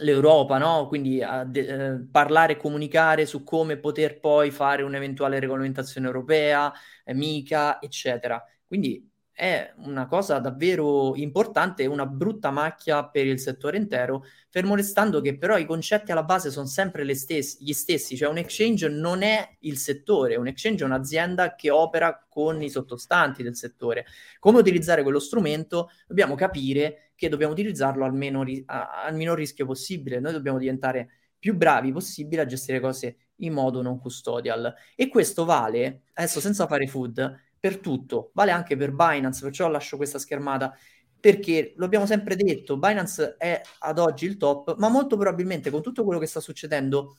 [0.02, 0.88] l'Europa, no?
[0.88, 6.72] quindi de- uh, parlare e comunicare su come poter poi fare un'eventuale regolamentazione europea,
[7.06, 8.44] eh, MICA, eccetera.
[8.68, 14.76] Quindi è una cosa davvero importante e una brutta macchia per il settore intero, fermo
[14.76, 18.88] restando che però i concetti alla base sono sempre stessi, gli stessi, cioè un exchange
[18.88, 24.06] non è il settore, un exchange è un'azienda che opera con i sottostanti del settore.
[24.40, 25.90] Come utilizzare quello strumento?
[26.08, 31.10] Dobbiamo capire che dobbiamo utilizzarlo al, meno, a, al minor rischio possibile, noi dobbiamo diventare
[31.38, 34.74] più bravi possibile a gestire cose in modo non custodial.
[34.96, 39.98] E questo vale, adesso senza fare food, per tutto, vale anche per Binance, perciò lascio
[39.98, 40.72] questa schermata
[41.20, 45.82] perché lo abbiamo sempre detto, Binance è ad oggi il top, ma molto probabilmente con
[45.82, 47.16] tutto quello che sta succedendo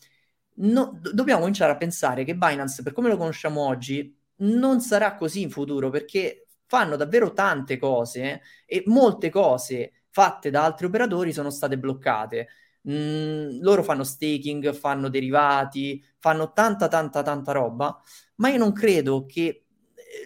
[0.58, 5.16] no, do- dobbiamo cominciare a pensare che Binance, per come lo conosciamo oggi, non sarà
[5.16, 11.32] così in futuro perché fanno davvero tante cose e molte cose fatte da altri operatori
[11.32, 12.48] sono state bloccate.
[12.88, 18.00] Mm, loro fanno staking, fanno derivati, fanno tanta tanta tanta roba,
[18.36, 19.65] ma io non credo che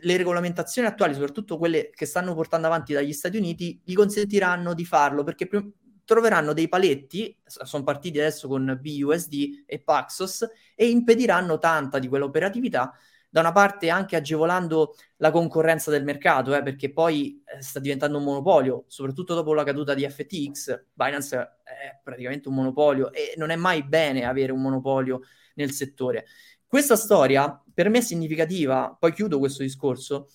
[0.03, 4.85] le regolamentazioni attuali, soprattutto quelle che stanno portando avanti dagli Stati Uniti, gli consentiranno di
[4.85, 5.69] farlo perché pr-
[6.05, 12.93] troveranno dei paletti, sono partiti adesso con BUSD e Paxos, e impediranno tanta di quell'operatività,
[13.33, 18.19] da una parte anche agevolando la concorrenza del mercato, eh, perché poi eh, sta diventando
[18.19, 23.51] un monopolio, soprattutto dopo la caduta di FTX, Binance è praticamente un monopolio e non
[23.51, 25.21] è mai bene avere un monopolio
[25.55, 26.27] nel settore.
[26.70, 30.28] Questa storia per me è significativa, poi chiudo questo discorso,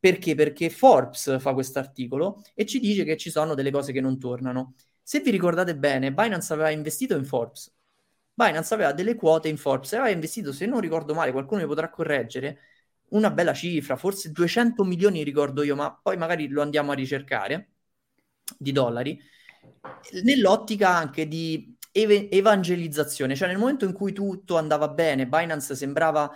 [0.00, 0.34] perché?
[0.34, 4.18] Perché Forbes fa questo articolo e ci dice che ci sono delle cose che non
[4.18, 4.74] tornano.
[5.02, 7.70] Se vi ricordate bene, Binance aveva investito in Forbes.
[8.32, 11.90] Binance aveva delle quote in Forbes aveva investito, se non ricordo male, qualcuno mi potrà
[11.90, 12.60] correggere,
[13.10, 17.72] una bella cifra, forse 200 milioni ricordo io, ma poi magari lo andiamo a ricercare,
[18.56, 19.20] di dollari,
[20.22, 26.30] nell'ottica anche di ev- evangelizzazione, cioè nel momento in cui tutto andava bene, Binance sembrava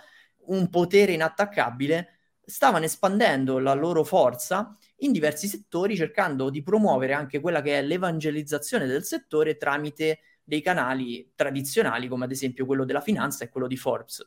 [0.45, 7.41] un potere inattaccabile, stavano espandendo la loro forza in diversi settori cercando di promuovere anche
[7.41, 13.01] quella che è l'evangelizzazione del settore tramite dei canali tradizionali come ad esempio quello della
[13.01, 14.25] finanza e quello di Forbes.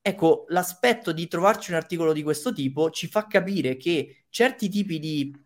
[0.00, 4.98] Ecco, l'aspetto di trovarci un articolo di questo tipo ci fa capire che certi tipi
[4.98, 5.45] di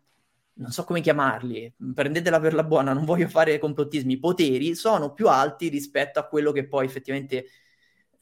[0.53, 5.27] non so come chiamarli, prendetela per la buona, non voglio fare complottismi, poteri sono più
[5.27, 7.45] alti rispetto a quello che poi effettivamente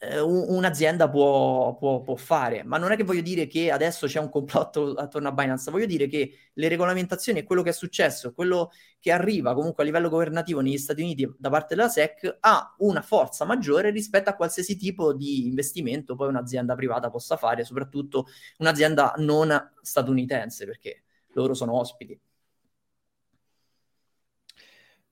[0.02, 2.62] eh, un'azienda può, può, può, fare.
[2.64, 5.86] Ma non è che voglio dire che adesso c'è un complotto attorno a Binance, voglio
[5.86, 10.08] dire che le regolamentazioni e quello che è successo, quello che arriva comunque a livello
[10.08, 14.76] governativo negli Stati Uniti da parte della SEC ha una forza maggiore rispetto a qualsiasi
[14.76, 18.26] tipo di investimento poi un'azienda privata possa fare, soprattutto
[18.58, 22.18] un'azienda non statunitense, perché loro sono ospiti.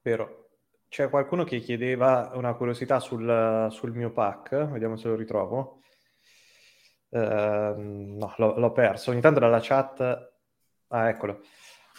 [0.02, 0.44] Vero.
[0.88, 5.83] C'è qualcuno che chiedeva una curiosità sul, sul mio pack, vediamo se lo ritrovo.
[7.11, 9.11] Uh, no, l'ho, l'ho, perso.
[9.11, 10.33] Ogni tanto dalla chat...
[10.88, 11.42] Ah, eccolo.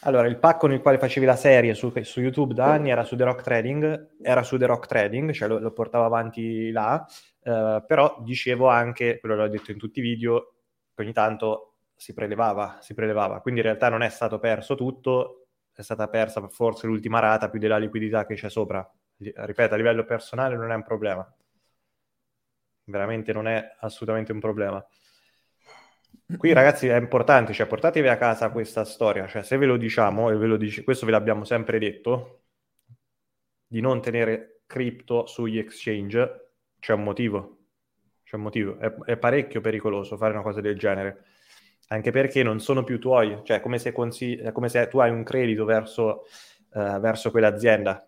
[0.03, 3.03] Allora, il pack con il quale facevi la serie su, su YouTube da anni era
[3.03, 7.05] su The Rock Trading, era su The Rock Trading, cioè lo, lo portavo avanti là,
[7.43, 10.53] uh, però dicevo anche, quello l'ho detto in tutti i video,
[10.95, 11.68] che ogni tanto
[11.99, 13.41] si prelevava, si prelevava.
[13.41, 17.59] Quindi in realtà non è stato perso tutto, è stata persa forse l'ultima rata più
[17.59, 18.89] della liquidità che c'è sopra.
[19.17, 21.29] Ripeto, a livello personale non è un problema.
[22.85, 24.85] Veramente non è assolutamente un problema.
[26.37, 30.29] Qui ragazzi è importante, cioè portatevi a casa questa storia, cioè se ve lo diciamo,
[30.29, 32.43] e ve lo dice, questo ve l'abbiamo sempre detto,
[33.67, 37.57] di non tenere cripto sugli exchange, c'è un motivo,
[38.23, 41.28] c'è un motivo, è, è parecchio pericoloso fare una cosa del genere
[41.91, 45.09] anche perché non sono più tuoi, cioè come se, consigli- è come se tu hai
[45.09, 46.25] un credito verso,
[46.73, 48.03] uh, verso quell'azienda.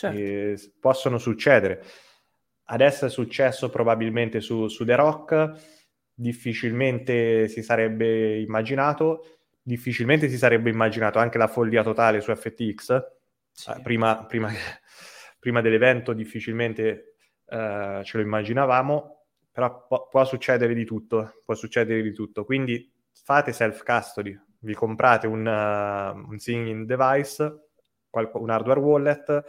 [0.00, 0.70] Certo.
[0.80, 1.84] possono succedere.
[2.64, 5.50] Adesso è successo probabilmente su, su The Rock,
[6.14, 13.04] difficilmente si sarebbe immaginato, difficilmente si sarebbe immaginato anche la follia totale su FTX,
[13.52, 13.70] sì.
[13.70, 14.50] uh, prima, prima,
[15.38, 19.19] prima, dell'evento difficilmente uh, ce lo immaginavamo,
[19.52, 22.44] però può, può, succedere di tutto, può succedere di tutto.
[22.44, 27.68] Quindi fate self-custody, vi comprate un, uh, un singing device,
[28.08, 29.44] qual- un hardware wallet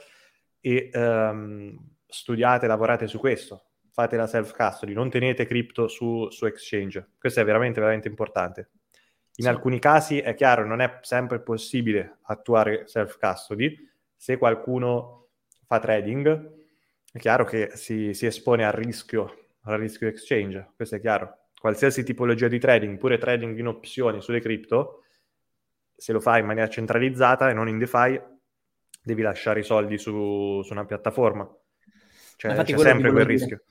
[0.60, 3.66] e um, studiate, lavorate su questo.
[3.92, 7.12] Fate la self-custody, non tenete cripto su, su exchange.
[7.20, 8.70] Questo è veramente, veramente importante.
[9.36, 9.50] In sì.
[9.50, 13.76] alcuni casi è chiaro, non è sempre possibile attuare self-custody.
[14.16, 15.30] Se qualcuno
[15.66, 16.60] fa trading,
[17.12, 21.38] è chiaro che si, si espone al rischio al rischio exchange, questo è chiaro.
[21.60, 25.04] Qualsiasi tipologia di trading, pure trading in opzioni sulle cripto,
[25.95, 28.19] se lo fai in maniera centralizzata e non in DeFi,
[29.04, 31.47] devi lasciare i soldi su, su una piattaforma.
[32.38, 33.63] Cioè, Infatti, c'è sempre quel rischio.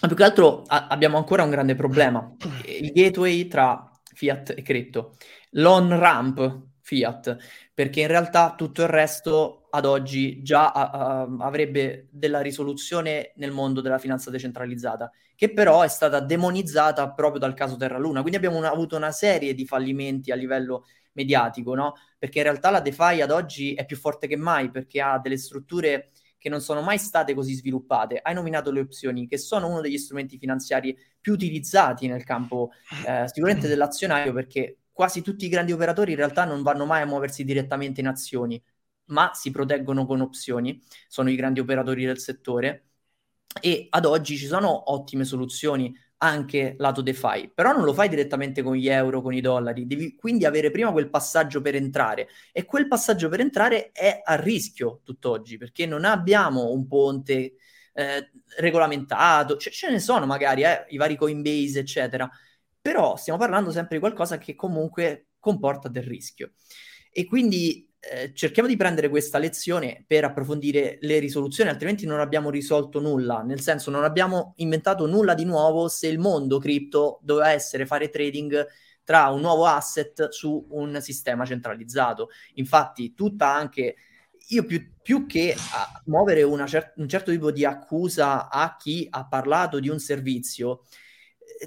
[0.00, 2.34] Ma più che altro a- abbiamo ancora un grande problema.
[2.64, 5.16] Il gateway tra fiat e crypto.
[5.52, 7.36] L'on-ramp fiat,
[7.74, 13.82] perché in realtà tutto il resto ad oggi già uh, avrebbe della risoluzione nel mondo
[13.82, 18.20] della finanza decentralizzata, che però è stata demonizzata proprio dal caso Terra Luna.
[18.20, 21.92] Quindi abbiamo una, avuto una serie di fallimenti a livello mediatico, no?
[22.18, 25.36] Perché in realtà la DeFi ad oggi è più forte che mai perché ha delle
[25.36, 28.20] strutture che non sono mai state così sviluppate.
[28.22, 32.70] Hai nominato le opzioni, che sono uno degli strumenti finanziari più utilizzati nel campo
[33.06, 37.06] eh, sicuramente dell'azionario, perché quasi tutti i grandi operatori in realtà non vanno mai a
[37.06, 38.60] muoversi direttamente in azioni,
[39.10, 42.86] ma si proteggono con opzioni, sono i grandi operatori del settore.
[43.60, 48.60] E ad oggi ci sono ottime soluzioni anche lato DeFi, però non lo fai direttamente
[48.60, 52.26] con gli euro, con i dollari, devi quindi avere prima quel passaggio per entrare.
[52.50, 57.54] E quel passaggio per entrare è a rischio tutt'oggi perché non abbiamo un ponte
[57.92, 62.28] eh, regolamentato, cioè, ce ne sono magari eh, i vari Coinbase eccetera,
[62.80, 66.52] però stiamo parlando sempre di qualcosa che comunque comporta del rischio
[67.10, 72.50] e quindi eh, cerchiamo di prendere questa lezione per approfondire le risoluzioni, altrimenti non abbiamo
[72.50, 77.50] risolto nulla, nel senso non abbiamo inventato nulla di nuovo se il mondo cripto doveva
[77.50, 78.66] essere fare trading
[79.02, 82.28] tra un nuovo asset su un sistema centralizzato.
[82.54, 83.96] Infatti, tutta anche
[84.50, 85.54] io più, più che
[86.04, 90.84] muovere cer- un certo tipo di accusa a chi ha parlato di un servizio,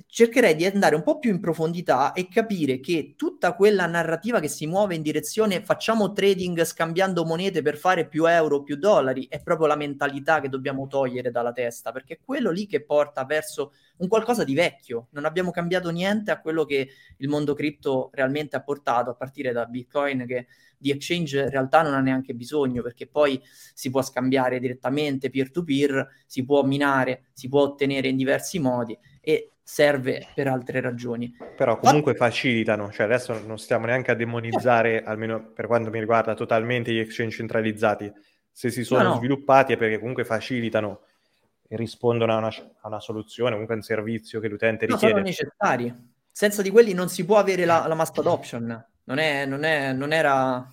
[0.08, 4.48] cercherei di andare un po' più in profondità e capire che tutta quella narrativa che
[4.48, 9.42] si muove in direzione facciamo trading scambiando monete per fare più euro, più dollari, è
[9.42, 13.74] proprio la mentalità che dobbiamo togliere dalla testa, perché è quello lì che porta verso
[13.98, 15.08] un qualcosa di vecchio.
[15.12, 19.52] Non abbiamo cambiato niente a quello che il mondo cripto realmente ha portato, a partire
[19.52, 23.40] da Bitcoin che di exchange in realtà non ha neanche bisogno perché poi
[23.74, 28.58] si può scambiare direttamente peer to peer, si può minare, si può ottenere in diversi
[28.58, 31.36] modi e serve per altre ragioni.
[31.56, 32.18] Però comunque Ma...
[32.18, 37.00] facilitano, cioè adesso non stiamo neanche a demonizzare, almeno per quanto mi riguarda, totalmente gli
[37.00, 38.12] exchange centralizzati.
[38.52, 39.16] Se si sono no, no.
[39.16, 41.02] sviluppati è perché comunque facilitano
[41.68, 45.14] e rispondono a una, a una, soluzione, comunque a un servizio che l'utente no, richiede.
[45.14, 46.10] sono necessari.
[46.30, 48.86] Senza di quelli non si può avere la, la mass adoption.
[49.06, 50.70] Non, è, non, è, non era...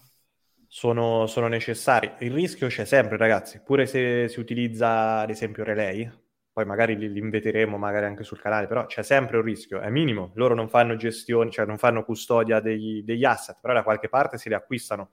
[0.66, 2.12] Sono, sono necessari.
[2.18, 3.60] Il rischio c'è sempre, ragazzi.
[3.64, 6.10] Pure se si utilizza, ad esempio, Relay,
[6.58, 9.90] poi magari li, li inveteremo magari anche sul canale, però c'è sempre un rischio, è
[9.90, 14.08] minimo, loro non fanno gestione, cioè non fanno custodia degli, degli asset, però da qualche
[14.08, 15.10] parte si li acquistano,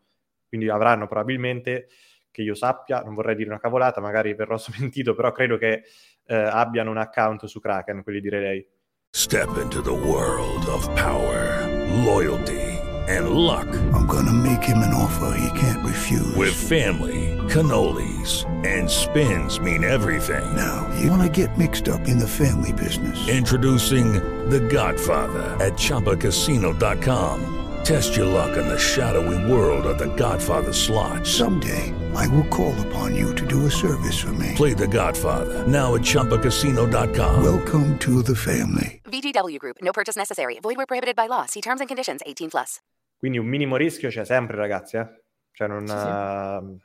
[0.47, 1.88] quindi avranno probabilmente,
[2.31, 5.84] che io sappia, non vorrei dire una cavolata, magari verrò smentito, però credo che
[6.25, 8.67] eh, abbiano un account su Kraken, quelli di Relay.
[9.12, 11.69] Step into the world of power,
[12.03, 13.67] loyalty and luck.
[13.93, 16.36] I'm gonna make him an offer he can't refuse.
[16.36, 20.55] With family, cannolis, and spins mean everything.
[20.55, 23.27] Now, you wanna get mixed up in the family business.
[23.27, 24.13] Introducing
[24.49, 27.51] The Godfather at ChumbaCasino.com.
[27.84, 31.25] Test your luck in the shadowy world of The Godfather slot.
[31.25, 34.53] Someday, I will call upon you to do a service for me.
[34.55, 37.43] Play The Godfather now at ChumbaCasino.com.
[37.43, 39.01] Welcome to the family.
[39.05, 39.77] VGW Group.
[39.81, 40.60] No purchase necessary.
[40.62, 41.45] Void where prohibited by law.
[41.45, 42.21] See terms and conditions.
[42.25, 42.79] 18 plus.
[43.17, 45.08] Quindi un minimo rischio c'è sempre, ragazzi, eh?
[45.51, 46.05] Cioè non, sì, sì.
[46.05, 46.79] Uh,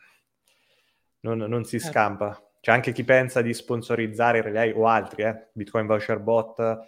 [1.20, 1.92] non, non si certo.
[1.92, 2.44] scampa.
[2.60, 5.48] C'è anche chi pensa di sponsorizzare Relay o altri, eh?
[5.52, 6.78] Bitcoin Voucher Bot.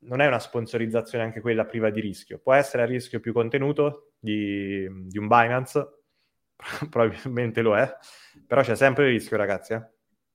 [0.00, 2.38] Non è una sponsorizzazione anche quella priva di rischio.
[2.38, 6.02] Può essere a rischio più contenuto di, di un Binance,
[6.90, 7.90] probabilmente lo è,
[8.46, 9.74] però c'è sempre il rischio, ragazzi.
[9.74, 9.82] Eh?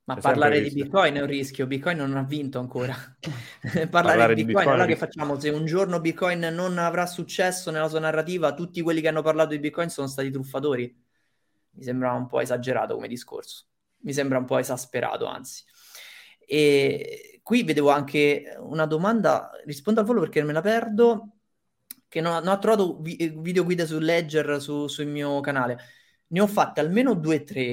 [0.09, 2.93] Ma C'è parlare di Bitcoin è un rischio, Bitcoin non ha vinto ancora.
[3.61, 5.39] parlare, parlare, di Bitcoin, Bitcoin allora che facciamo?
[5.39, 9.49] Se un giorno Bitcoin non avrà successo nella sua narrativa, tutti quelli che hanno parlato
[9.49, 11.08] di Bitcoin sono stati truffatori?
[11.71, 13.65] Mi sembra un po' esagerato come discorso,
[13.99, 15.63] mi sembra un po' esasperato, anzi.
[16.39, 21.39] E qui vedevo anche una domanda, rispondo al volo perché me la perdo,
[22.07, 25.79] che non, non ho trovato vi- video guide su Ledger su, sul mio canale.
[26.27, 27.63] Ne ho fatte almeno due o tre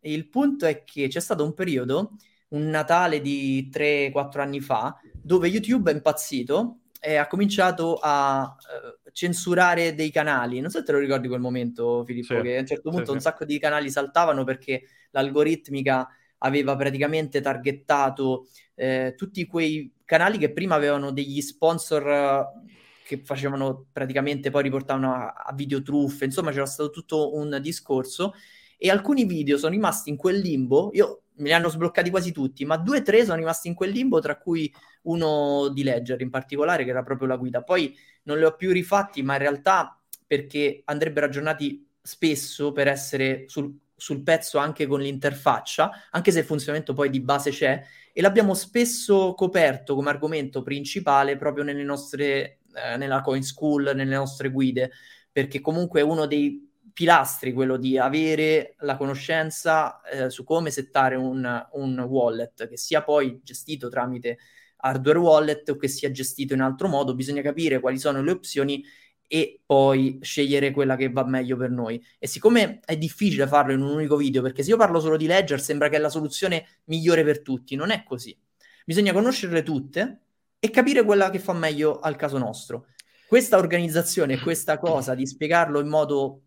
[0.00, 2.12] e il punto è che c'è stato un periodo,
[2.48, 8.97] un Natale di 3-4 anni fa, dove YouTube è impazzito e ha cominciato a uh,
[9.18, 10.60] censurare dei canali.
[10.60, 13.06] Non so se te lo ricordi quel momento, Filippo, sì, che a un certo punto
[13.06, 20.38] sì, un sacco di canali saltavano perché l'algoritmica aveva praticamente targettato eh, tutti quei canali
[20.38, 22.68] che prima avevano degli sponsor uh,
[23.04, 28.34] che facevano praticamente poi riportavano a, a video truffe, insomma c'era stato tutto un discorso
[28.76, 32.64] e alcuni video sono rimasti in quel limbo, io me li hanno sbloccati quasi tutti,
[32.64, 34.72] ma due o tre sono rimasti in quel limbo, tra cui
[35.02, 37.62] uno di Ledger in particolare, che era proprio la guida.
[37.62, 43.44] Poi non li ho più rifatti, ma in realtà perché andrebbero aggiornati spesso per essere
[43.46, 47.82] sul, sul pezzo anche con l'interfaccia, anche se il funzionamento poi di base c'è,
[48.12, 54.14] e l'abbiamo spesso coperto come argomento principale proprio nelle nostre eh, nella Coin School, nelle
[54.14, 54.90] nostre guide,
[55.32, 56.67] perché comunque è uno dei
[56.98, 63.04] pilastri quello di avere la conoscenza eh, su come settare un, un, wallet, che sia
[63.04, 64.38] poi gestito tramite
[64.78, 68.84] hardware wallet o che sia gestito in altro modo, bisogna capire quali sono le opzioni
[69.28, 72.04] e poi scegliere quella che va meglio per noi.
[72.18, 75.28] E siccome è difficile farlo in un unico video, perché se io parlo solo di
[75.28, 78.36] Ledger sembra che è la soluzione migliore per tutti, non è così.
[78.84, 80.22] Bisogna conoscerle tutte
[80.58, 82.86] e capire quella che fa meglio al caso nostro.
[83.28, 86.42] Questa organizzazione questa cosa di spiegarlo in modo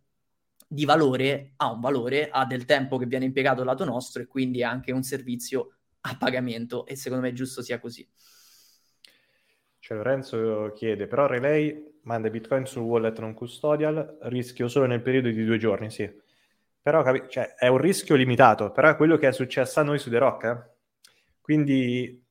[0.72, 4.62] di valore ha un valore, ha del tempo che viene impiegato lato nostro e quindi
[4.62, 8.08] è anche un servizio a pagamento e secondo me è giusto sia così.
[9.80, 15.30] Cioè Lorenzo chiede, però Relay manda bitcoin sul wallet non custodial, rischio solo nel periodo
[15.30, 16.10] di due giorni, sì.
[16.82, 20.00] Però capi- cioè, è un rischio limitato, però è quello che è successo a noi
[20.00, 20.44] su The Rock.
[20.46, 21.12] Eh?
[21.42, 22.26] Quindi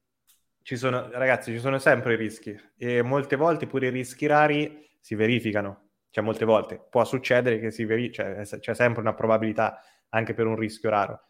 [0.62, 4.88] ci sono, ragazzi, ci sono sempre i rischi e molte volte pure i rischi rari
[4.98, 5.89] si verificano.
[6.10, 9.80] Cioè, molte volte può succedere che si verifichi, cioè, c'è sempre una probabilità
[10.10, 11.20] anche per un rischio raro.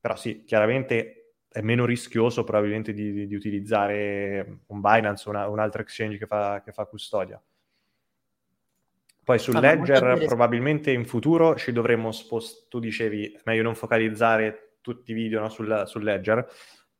[0.00, 5.48] Però sì, chiaramente è meno rischioso probabilmente di, di, di utilizzare un Binance o una,
[5.48, 7.40] un altro exchange che fa, che fa custodia.
[9.24, 14.78] Poi sul ah, Ledger probabilmente in futuro ci dovremmo spostare, tu dicevi meglio non focalizzare
[14.82, 16.46] tutti i video no, sul, sul, Ledger,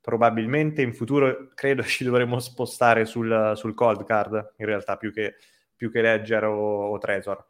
[0.01, 5.35] probabilmente in futuro credo ci dovremmo spostare sul, sul cold card in realtà più che,
[5.85, 7.47] più che Ledger o, o Trezor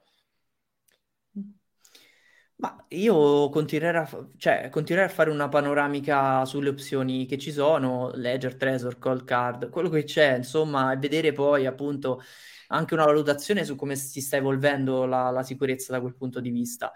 [2.56, 8.10] ma io continuerei a, cioè, continuerei a fare una panoramica sulle opzioni che ci sono,
[8.14, 12.22] Ledger, Trezor, Cold Card, quello che c'è, insomma, e vedere poi appunto
[12.68, 16.50] anche una valutazione su come si sta evolvendo la, la sicurezza da quel punto di
[16.50, 16.92] vista.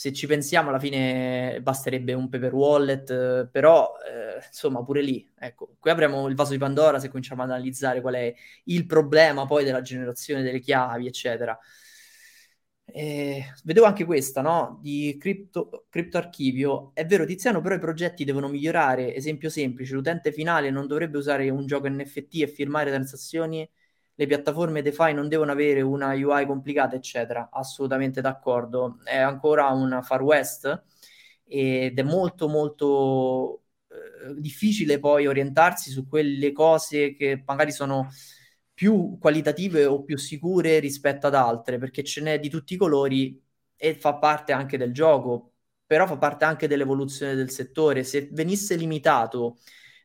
[0.00, 5.30] Se ci pensiamo, alla fine basterebbe un paper wallet, eh, però eh, insomma, pure lì,
[5.38, 8.34] ecco, qui avremo il vaso di Pandora se cominciamo ad analizzare qual è
[8.64, 11.58] il problema poi della generazione delle chiavi, eccetera.
[12.84, 14.78] Eh, vedevo anche questa, no?
[14.82, 16.92] Di cripto, criptoarchivio.
[16.94, 19.14] È vero, Tiziano, però i progetti devono migliorare.
[19.14, 23.68] Esempio semplice, l'utente finale non dovrebbe usare un gioco NFT e firmare transazioni.
[24.20, 27.48] Le piattaforme DeFi non devono avere una UI complicata, eccetera.
[27.50, 28.98] Assolutamente d'accordo.
[29.02, 30.84] È ancora un Far West
[31.46, 38.10] ed è molto, molto eh, difficile poi orientarsi su quelle cose che magari sono
[38.74, 43.42] più qualitative o più sicure rispetto ad altre, perché ce n'è di tutti i colori
[43.74, 45.54] e fa parte anche del gioco,
[45.86, 48.04] però fa parte anche dell'evoluzione del settore.
[48.04, 49.56] Se venisse limitato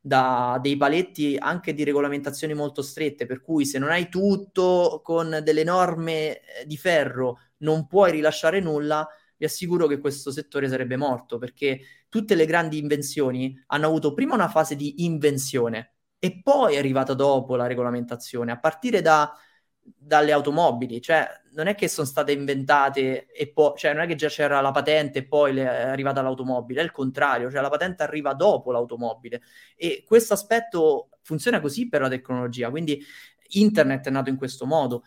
[0.06, 5.40] da dei paletti anche di regolamentazioni molto strette, per cui se non hai tutto con
[5.42, 10.96] delle norme eh, di ferro non puoi rilasciare nulla, vi assicuro che questo settore sarebbe
[10.96, 16.76] morto, perché tutte le grandi invenzioni hanno avuto prima una fase di invenzione, e poi
[16.76, 19.36] è arrivata dopo la regolamentazione, a partire da,
[19.86, 24.16] dalle automobili, cioè non è che sono state inventate e poi, cioè non è che
[24.16, 28.04] già c'era la patente e poi è arrivata l'automobile, è il contrario, cioè la patente
[28.04, 29.42] arriva dopo l'automobile
[29.76, 33.00] e questo aspetto funziona così per la tecnologia, quindi
[33.50, 35.04] internet è nato in questo modo.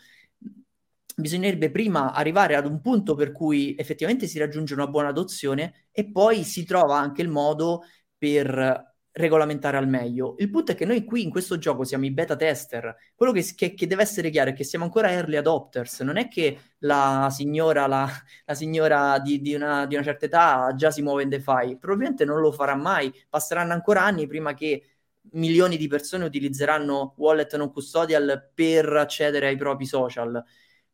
[1.17, 6.09] Bisognerebbe prima arrivare ad un punto per cui effettivamente si raggiunge una buona adozione e
[6.11, 7.83] poi si trova anche il modo
[8.17, 8.88] per
[9.19, 10.37] regolamentare al meglio.
[10.39, 12.97] Il punto è che noi qui in questo gioco siamo i beta tester.
[13.15, 16.01] Quello che, che, che deve essere chiaro è che siamo ancora early adopters.
[16.01, 18.09] Non è che la signora, la,
[18.45, 21.77] la signora di, di, una, di, una, certa età già si muove in DeFi.
[21.81, 23.13] Probabilmente non lo farà mai.
[23.29, 24.85] Passeranno ancora anni prima che
[25.33, 30.43] milioni di persone utilizzeranno wallet non custodial per accedere ai propri social.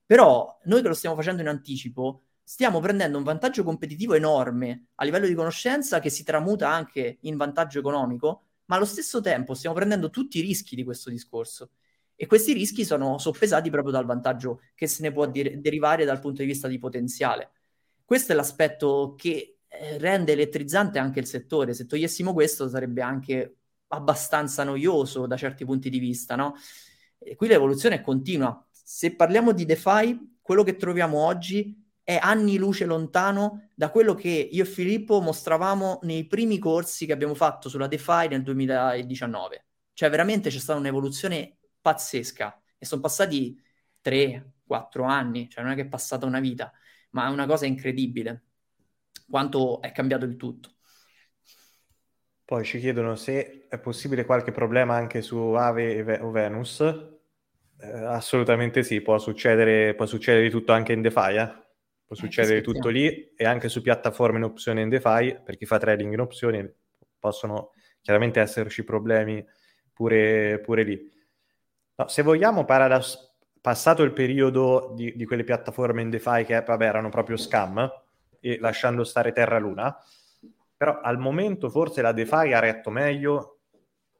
[0.06, 5.04] Però noi che lo stiamo facendo in anticipo stiamo prendendo un vantaggio competitivo enorme a
[5.04, 9.74] livello di conoscenza che si tramuta anche in vantaggio economico, ma allo stesso tempo stiamo
[9.74, 11.70] prendendo tutti i rischi di questo discorso.
[12.14, 16.20] E questi rischi sono soppesati proprio dal vantaggio che se ne può dire, derivare dal
[16.20, 17.50] punto di vista di potenziale.
[18.04, 21.74] Questo è l'aspetto che eh, rende elettrizzante anche il settore.
[21.74, 23.56] Se togliessimo questo sarebbe anche
[23.88, 26.54] abbastanza noioso da certi punti di vista, no?
[27.18, 28.64] E qui l'evoluzione è continua.
[28.70, 34.28] Se parliamo di DeFi, quello che troviamo oggi è anni luce lontano da quello che
[34.28, 39.64] io e Filippo mostravamo nei primi corsi che abbiamo fatto sulla DeFi nel 2019.
[39.94, 43.58] Cioè veramente c'è stata un'evoluzione pazzesca e sono passati
[44.02, 46.70] 3-4 anni, cioè non è che è passata una vita,
[47.10, 48.44] ma è una cosa incredibile
[49.26, 50.72] quanto è cambiato il tutto.
[52.44, 56.80] Poi ci chiedono se è possibile qualche problema anche su Ave o Venus.
[56.80, 61.63] Eh, assolutamente sì, può succedere, può succedere di tutto anche in DeFi, eh?
[62.06, 65.66] Può eh, succedere tutto lì e anche su piattaforme in opzione in DeFi, per chi
[65.66, 66.68] fa trading in opzioni
[67.18, 69.44] possono chiaramente esserci problemi
[69.92, 71.12] pure, pure lì.
[71.96, 76.84] No, se vogliamo, paradoss- passato il periodo di, di, quelle piattaforme in DeFi che vabbè,
[76.84, 77.90] erano proprio scam,
[78.40, 79.96] e lasciando stare Terra Luna,
[80.76, 83.60] però al momento forse la DeFi ha retto meglio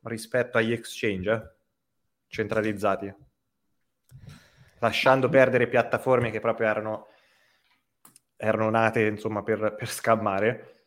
[0.05, 1.43] rispetto agli exchange eh,
[2.29, 3.15] centralizzati,
[4.79, 7.09] lasciando perdere piattaforme che proprio erano,
[8.37, 10.87] erano nate insomma per, per scammare.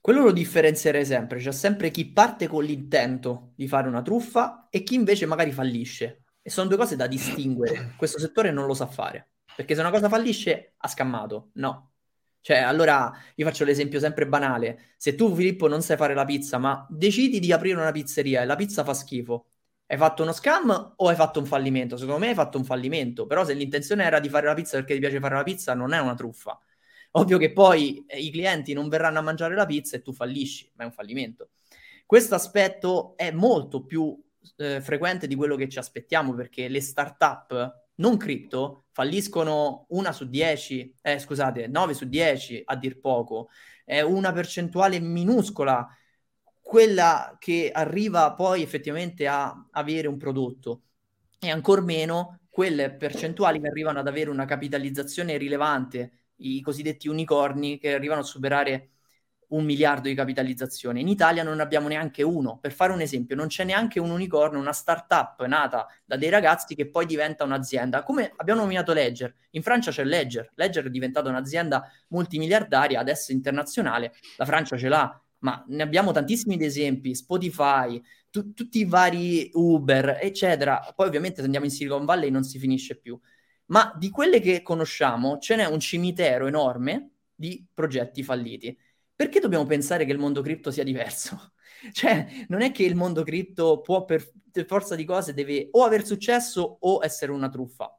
[0.00, 4.82] Quello lo differenzierei sempre, c'è sempre chi parte con l'intento di fare una truffa e
[4.84, 6.22] chi invece magari fallisce.
[6.40, 7.94] E sono due cose da distinguere.
[7.98, 9.30] Questo settore non lo sa fare.
[9.56, 11.50] Perché se una cosa fallisce, ha scammato.
[11.54, 11.94] No.
[12.40, 14.92] Cioè, allora, io faccio l'esempio sempre banale.
[14.96, 18.44] Se tu, Filippo, non sai fare la pizza, ma decidi di aprire una pizzeria e
[18.44, 19.46] la pizza fa schifo,
[19.86, 21.96] hai fatto uno scam o hai fatto un fallimento?
[21.96, 23.26] Secondo me hai fatto un fallimento.
[23.26, 25.92] Però se l'intenzione era di fare la pizza perché ti piace fare la pizza, non
[25.92, 26.58] è una truffa.
[27.12, 30.70] Ovvio che poi eh, i clienti non verranno a mangiare la pizza e tu fallisci,
[30.74, 31.50] ma è un fallimento.
[32.04, 34.20] Questo aspetto è molto più
[34.56, 40.28] eh, frequente di quello che ci aspettiamo perché le startup non cripto falliscono una su
[40.28, 43.48] 10, eh, scusate, 9 su 10 a dir poco,
[43.84, 45.86] è una percentuale minuscola
[46.66, 50.82] quella che arriva poi effettivamente a avere un prodotto
[51.38, 57.78] e ancor meno quelle percentuali che arrivano ad avere una capitalizzazione rilevante, i cosiddetti unicorni
[57.78, 58.90] che arrivano a superare
[59.50, 60.98] un miliardo di capitalizzazione.
[60.98, 62.58] In Italia non abbiamo neanche uno.
[62.58, 66.74] Per fare un esempio, non c'è neanche un unicorno, una startup nata da dei ragazzi
[66.74, 68.02] che poi diventa un'azienda.
[68.02, 70.50] Come abbiamo nominato Ledger, in Francia c'è Ledger.
[70.56, 74.14] Ledger è diventata un'azienda multimiliardaria, adesso internazionale.
[74.36, 77.14] La Francia ce l'ha, ma ne abbiamo tantissimi esempi.
[77.14, 80.92] Spotify, tu- tutti i vari Uber, eccetera.
[80.94, 83.16] Poi ovviamente se andiamo in Silicon Valley non si finisce più.
[83.66, 88.76] Ma di quelle che conosciamo ce n'è un cimitero enorme di progetti falliti
[89.14, 91.52] perché dobbiamo pensare che il mondo cripto sia diverso?
[91.92, 94.26] Cioè, non è che il mondo cripto può per,
[94.66, 97.96] forza di cose deve o aver successo o essere una truffa.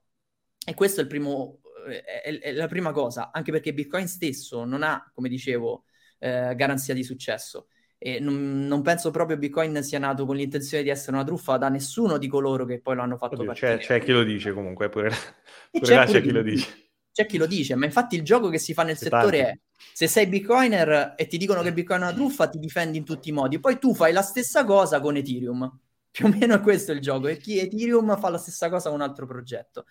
[0.66, 4.84] E questo è, il primo, eh, è la prima cosa, anche perché Bitcoin stesso non
[4.84, 5.86] ha, come dicevo,
[6.20, 7.68] eh, garanzia di successo.
[7.98, 11.70] E non, non, penso proprio Bitcoin sia nato con l'intenzione di essere una truffa da
[11.70, 14.88] nessuno di coloro che poi lo hanno fatto Oddio, c'è, c'è, chi lo dice comunque,
[14.88, 15.10] pure,
[15.72, 16.86] pure c'è, c'è chi lo dice
[17.18, 19.50] c'è chi lo dice, ma infatti il gioco che si fa nel si settore parte.
[19.50, 19.60] è
[19.92, 23.30] se sei bitcoiner e ti dicono che Bitcoin è una truffa, ti difendi in tutti
[23.30, 23.60] i modi.
[23.60, 25.80] Poi tu fai la stessa cosa con Ethereum.
[26.12, 27.28] Più o meno questo è il gioco.
[27.28, 29.86] E chi Ethereum fa la stessa cosa con un altro progetto.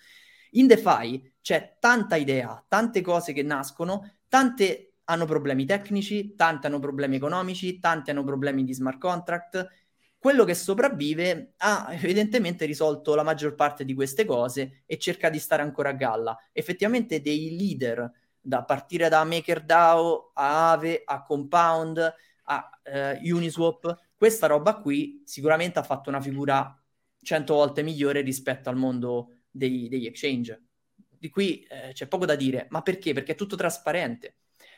[0.52, 6.78] In DeFi c'è tanta idea, tante cose che nascono, tante hanno problemi tecnici, tante hanno
[6.78, 9.84] problemi economici, tante hanno problemi di smart contract
[10.26, 15.38] quello che sopravvive ha evidentemente risolto la maggior parte di queste cose e cerca di
[15.38, 16.36] stare ancora a galla.
[16.50, 22.14] Effettivamente dei leader, da partire da MakerDAO a Aave a Compound
[22.48, 26.76] a eh, Uniswap, questa roba qui sicuramente ha fatto una figura
[27.22, 30.60] cento volte migliore rispetto al mondo dei, degli exchange.
[31.08, 33.12] Di qui eh, c'è poco da dire, ma perché?
[33.12, 34.34] Perché è tutto trasparente.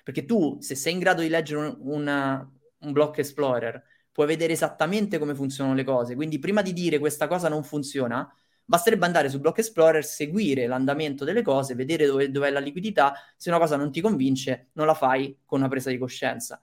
[0.08, 4.54] Perché tu, se sei in grado di leggere un, una, un block explorer, puoi vedere
[4.54, 6.14] esattamente come funzionano le cose.
[6.14, 8.26] Quindi prima di dire questa cosa non funziona,
[8.64, 13.12] basterebbe andare su Block Explorer, seguire l'andamento delle cose, vedere dove, è la liquidità.
[13.36, 16.58] Se una cosa non ti convince, non la fai con una presa di coscienza.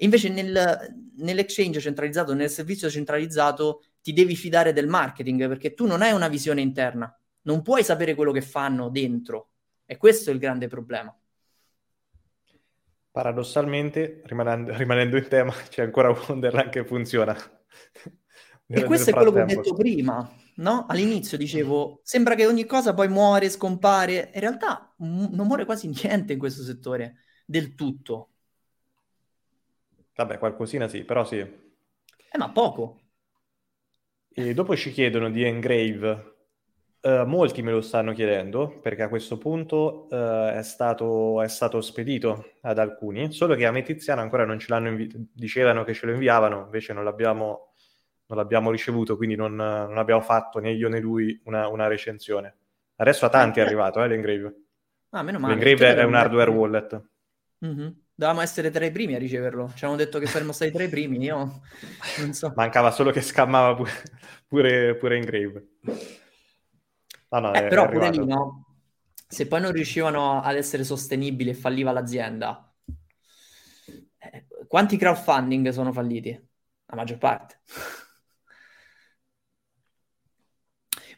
[0.00, 6.02] Invece nel, nell'exchange centralizzato, nel servizio centralizzato, ti devi fidare del marketing perché tu non
[6.02, 9.52] hai una visione interna, non puoi sapere quello che fanno dentro.
[9.86, 11.16] E questo è il grande problema.
[13.14, 17.36] Paradossalmente, rimanendo, rimanendo in tema, c'è ancora Wonderland che funziona.
[18.66, 20.86] E questo è quello che ho detto prima, no?
[20.88, 24.30] All'inizio dicevo, sembra che ogni cosa poi muore, scompare.
[24.32, 28.30] In realtà m- non muore quasi niente in questo settore, del tutto.
[30.16, 31.38] Vabbè, qualcosina sì, però sì.
[31.38, 33.00] Eh, ma poco.
[34.30, 36.33] E dopo ci chiedono di Engrave
[37.04, 41.82] Uh, molti me lo stanno chiedendo perché a questo punto uh, è, stato, è, stato,
[41.82, 45.92] spedito ad alcuni, solo che a me Tiziano ancora non ce l'hanno inviato, dicevano che
[45.92, 47.74] ce lo inviavano, invece non l'abbiamo,
[48.28, 52.56] non l'abbiamo ricevuto, quindi non, non, abbiamo fatto né io né lui una, una recensione.
[52.96, 54.54] Adesso a tanti è arrivato eh, l'Engrave.
[55.10, 55.56] Ah, meno male.
[55.56, 57.02] L'Engrave è un hardware wallet.
[57.66, 57.88] Mm-hmm.
[58.14, 59.72] Dovevamo essere tra i primi a riceverlo.
[59.74, 61.18] Ci hanno detto che saremmo stati tra i primi.
[61.18, 61.60] Io
[62.20, 62.50] non so.
[62.56, 63.90] Mancava solo che scammava pure,
[64.48, 65.66] pure, pure Engrave.
[67.34, 68.64] Ah, no, eh, però pure lì, no?
[69.26, 72.72] Se poi non riuscivano ad essere sostenibili e falliva l'azienda,
[74.18, 76.30] eh, quanti crowdfunding sono falliti?
[76.86, 77.60] La maggior parte.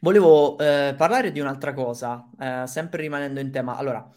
[0.01, 3.77] Volevo eh, parlare di un'altra cosa, eh, sempre rimanendo in tema.
[3.77, 4.11] Allora,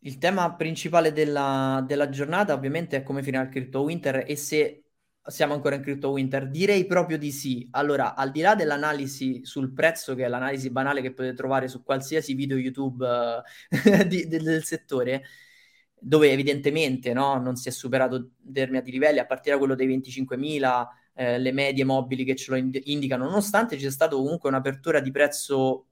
[0.00, 4.89] il tema principale della, della, giornata ovviamente è come finire il Crypto Winter e se
[5.26, 6.48] siamo ancora in Crypto Winter?
[6.48, 7.66] Direi proprio di sì.
[7.72, 11.82] Allora, al di là dell'analisi sul prezzo, che è l'analisi banale che potete trovare su
[11.82, 13.42] qualsiasi video YouTube uh,
[14.06, 15.24] di, del, del, settore,
[15.98, 20.86] dove evidentemente no, non si è superato determinati livelli, a partire da quello dei 25.000,
[21.14, 25.00] eh, le medie mobili che ce lo ind- indicano, nonostante ci sia stata comunque un'apertura
[25.00, 25.86] di prezzo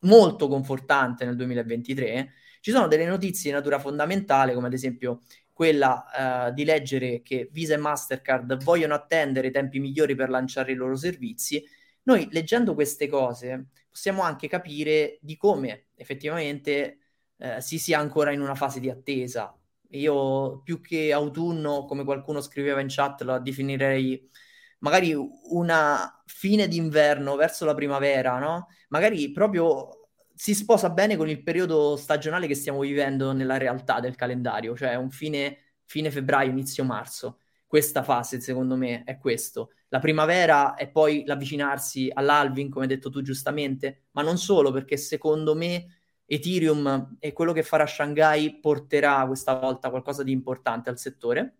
[0.00, 5.20] molto confortante nel 2023, ci sono delle notizie di natura fondamentale, come ad esempio
[5.52, 10.74] quella uh, di leggere che Visa e Mastercard vogliono attendere tempi migliori per lanciare i
[10.74, 11.62] loro servizi,
[12.04, 16.98] noi leggendo queste cose possiamo anche capire di come effettivamente
[17.36, 19.56] uh, si sia ancora in una fase di attesa.
[19.90, 24.30] Io più che autunno, come qualcuno scriveva in chat, la definirei
[24.78, 25.14] magari
[25.50, 28.68] una fine d'inverno verso la primavera, no?
[28.88, 30.01] Magari proprio
[30.42, 34.96] si sposa bene con il periodo stagionale che stiamo vivendo nella realtà del calendario, cioè
[34.96, 37.38] un fine, fine febbraio, inizio marzo.
[37.64, 39.70] Questa fase, secondo me, è questo.
[39.86, 44.96] La primavera e poi l'avvicinarsi all'alving, come hai detto tu giustamente, ma non solo, perché
[44.96, 50.98] secondo me Ethereum e quello che farà Shanghai porterà questa volta qualcosa di importante al
[50.98, 51.58] settore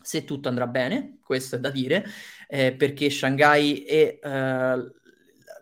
[0.00, 2.04] se tutto andrà bene, questo è da dire,
[2.46, 4.92] eh, perché Shanghai è eh,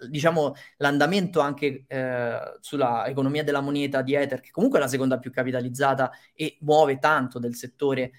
[0.09, 5.19] diciamo, l'andamento anche eh, sulla economia della moneta di Ether, che comunque è la seconda
[5.19, 8.13] più capitalizzata e muove tanto del settore,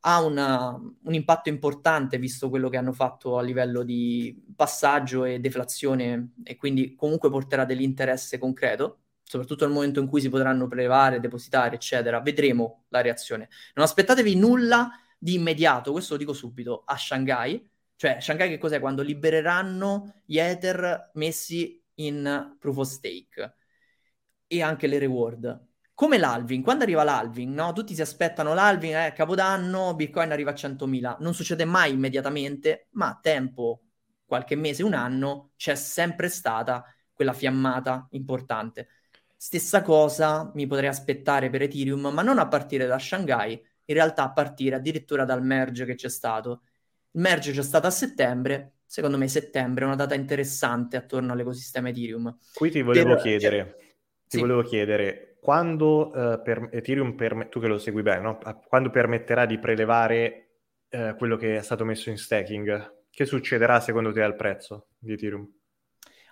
[0.00, 5.40] ha una, un impatto importante visto quello che hanno fatto a livello di passaggio e
[5.40, 11.20] deflazione e quindi comunque porterà dell'interesse concreto soprattutto nel momento in cui si potranno prelevare,
[11.20, 13.50] depositare, eccetera, vedremo la reazione.
[13.74, 17.62] Non aspettatevi nulla di immediato, questo lo dico subito, a Shanghai,
[17.98, 18.78] cioè, Shanghai che cos'è?
[18.78, 23.56] Quando libereranno gli Ether messi in proof of stake
[24.46, 25.66] e anche le reward.
[25.94, 27.72] Come l'alving, quando arriva l'alving, no?
[27.72, 31.16] Tutti si aspettano l'alving, eh, Capodanno, Bitcoin arriva a 100.000.
[31.18, 33.82] Non succede mai immediatamente, ma a tempo,
[34.24, 38.90] qualche mese, un anno, c'è sempre stata quella fiammata importante.
[39.36, 44.22] Stessa cosa mi potrei aspettare per Ethereum, ma non a partire da Shanghai, in realtà
[44.22, 46.62] a partire addirittura dal merge che c'è stato
[47.18, 51.88] il merge c'è stato a settembre, secondo me settembre è una data interessante attorno all'ecosistema
[51.88, 52.38] Ethereum.
[52.54, 53.22] Qui ti volevo per...
[53.22, 53.76] chiedere,
[54.28, 54.38] ti sì.
[54.38, 57.48] volevo chiedere, quando uh, per Ethereum, per...
[57.50, 58.38] tu che lo segui bene, no?
[58.68, 60.50] quando permetterà di prelevare
[60.90, 65.14] uh, quello che è stato messo in staking, che succederà secondo te al prezzo di
[65.14, 65.50] Ethereum?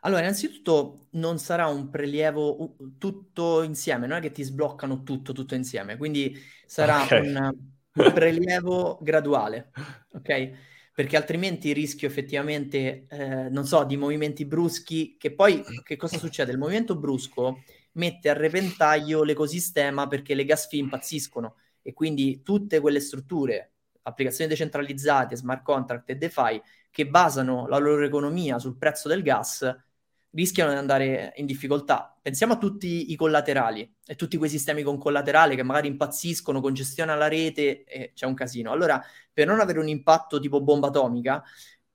[0.03, 5.57] Allora, innanzitutto non sarà un prelievo tutto insieme, non è che ti sbloccano tutto, tutto
[5.57, 7.27] insieme, quindi sarà okay.
[7.27, 9.71] un un prelievo graduale,
[10.13, 10.51] ok?
[10.97, 16.53] Perché altrimenti rischio effettivamente, eh, non so, di movimenti bruschi, che poi che cosa succede?
[16.53, 22.81] Il movimento brusco mette a repentaglio l'ecosistema perché le gas fee impazziscono e quindi tutte
[22.81, 23.73] quelle strutture,
[24.05, 29.71] applicazioni decentralizzate, smart contract e DeFi, che basano la loro economia sul prezzo del gas,
[30.37, 32.17] rischiano di andare in difficoltà.
[32.21, 37.19] Pensiamo a tutti i collaterali e tutti quei sistemi con collaterale che magari impazziscono, congestionano
[37.19, 38.71] la rete e c'è un casino.
[38.71, 41.43] Allora, per non avere un impatto tipo bomba atomica,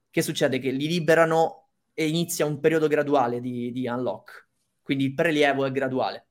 [0.09, 0.59] che succede?
[0.59, 4.49] Che li liberano e inizia un periodo graduale di, di unlock.
[4.81, 6.30] Quindi il prelievo è graduale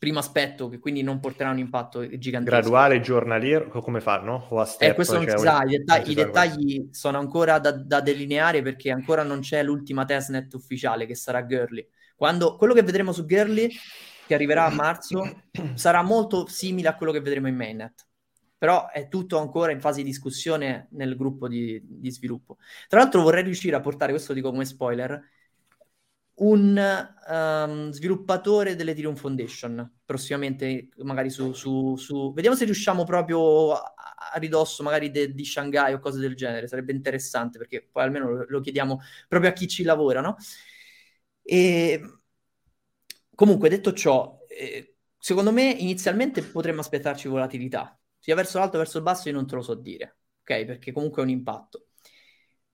[0.00, 2.56] primo aspetto che quindi non porterà un impatto gigantesco.
[2.56, 4.46] Graduale, giornaliero, come fanno?
[4.48, 4.92] O a step?
[4.92, 8.62] Eh, questo non cioè, si sa, i, detta- i dettagli sono ancora da, da, delineare
[8.62, 11.86] perché ancora non c'è l'ultima testnet ufficiale che sarà Girly.
[12.16, 13.68] Quando, quello che vedremo su Girly,
[14.26, 15.42] che arriverà a marzo,
[15.74, 18.06] sarà molto simile a quello che vedremo in mainnet.
[18.56, 22.56] Però è tutto ancora in fase di discussione nel gruppo di, di sviluppo.
[22.88, 25.22] Tra l'altro vorrei riuscire a portare, questo lo dico come spoiler,
[26.42, 33.92] un um, sviluppatore dell'Ethereum Foundation prossimamente magari su, su, su, vediamo se riusciamo proprio a,
[34.32, 38.30] a ridosso magari de, di Shanghai o cose del genere sarebbe interessante perché poi almeno
[38.30, 40.36] lo, lo chiediamo proprio a chi ci lavora no?
[41.42, 42.00] e
[43.34, 47.98] comunque detto ciò eh, secondo me inizialmente potremmo aspettarci volatilità.
[48.18, 50.16] Sia verso l'alto o verso il basso io non te lo so dire
[50.50, 50.64] ok?
[50.64, 51.86] Perché comunque è un impatto.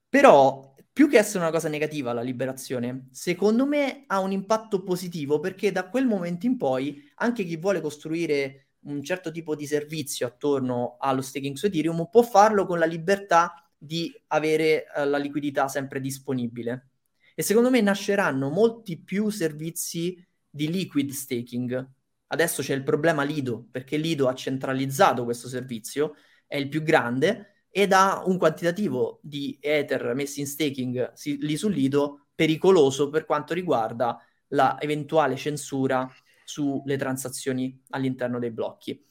[0.09, 5.39] Però più che essere una cosa negativa la liberazione, secondo me ha un impatto positivo
[5.39, 10.25] perché da quel momento in poi anche chi vuole costruire un certo tipo di servizio
[10.25, 15.67] attorno allo staking su Ethereum può farlo con la libertà di avere uh, la liquidità
[15.67, 16.89] sempre disponibile.
[17.35, 21.91] E secondo me nasceranno molti più servizi di liquid staking.
[22.25, 26.15] Adesso c'è il problema Lido, perché Lido ha centralizzato questo servizio,
[26.47, 31.55] è il più grande, ed ha un quantitativo di Ether messi in staking si, lì
[31.55, 36.11] sul Lido pericoloso per quanto riguarda la eventuale censura
[36.43, 39.05] sulle transazioni all'interno dei blocchi.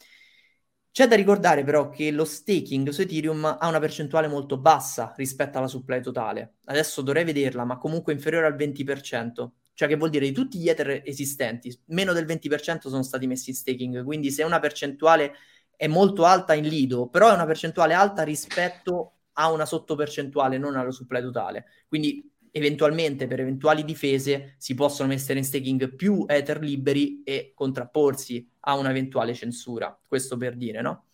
[0.91, 5.59] C'è da ricordare però che lo staking su Ethereum ha una percentuale molto bassa rispetto
[5.59, 6.57] alla supply totale.
[6.65, 9.53] Adesso dovrei vederla, ma comunque inferiore al 20%.
[9.75, 13.51] Cioè che vuol dire di tutti gli Ether esistenti, meno del 20% sono stati messi
[13.51, 14.03] in staking.
[14.03, 15.35] Quindi se una percentuale
[15.77, 20.77] è molto alta in Lido, però è una percentuale alta rispetto a una sottopercentuale, non
[20.77, 21.67] alla supply totale.
[21.87, 28.49] Quindi eventualmente per eventuali difese si possono mettere in staking più Ether liberi e contrapporsi
[28.61, 29.97] a un'eventuale censura.
[30.07, 31.05] Questo per dire, no?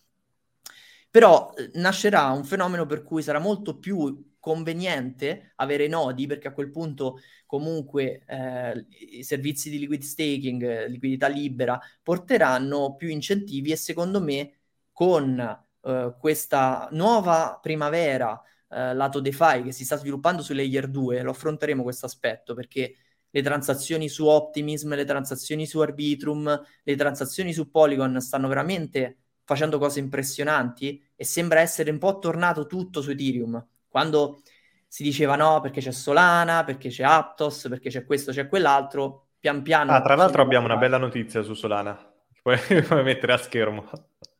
[1.11, 6.51] Però eh, nascerà un fenomeno per cui sarà molto più conveniente avere nodi perché a
[6.51, 8.85] quel punto comunque eh,
[9.17, 14.57] i servizi di liquid staking, liquidità libera, porteranno più incentivi e secondo me
[14.91, 18.37] con eh, questa nuova primavera
[18.67, 22.95] eh, lato DeFi che si sta sviluppando su Layer 2, lo affronteremo questo aspetto perché
[23.29, 29.77] le transazioni su Optimism, le transazioni su Arbitrum, le transazioni su Polygon stanno veramente facendo
[29.77, 33.65] cose impressionanti e sembra essere un po' tornato tutto su Ethereum.
[33.93, 34.41] Quando
[34.87, 39.61] si diceva no perché c'è Solana, perché c'è Aptos, perché c'è questo, c'è quell'altro, pian
[39.61, 39.91] piano...
[39.91, 41.95] Ah, tra l'altro abbiamo una bella notizia su Solana,
[42.41, 43.87] puoi, puoi mettere a schermo.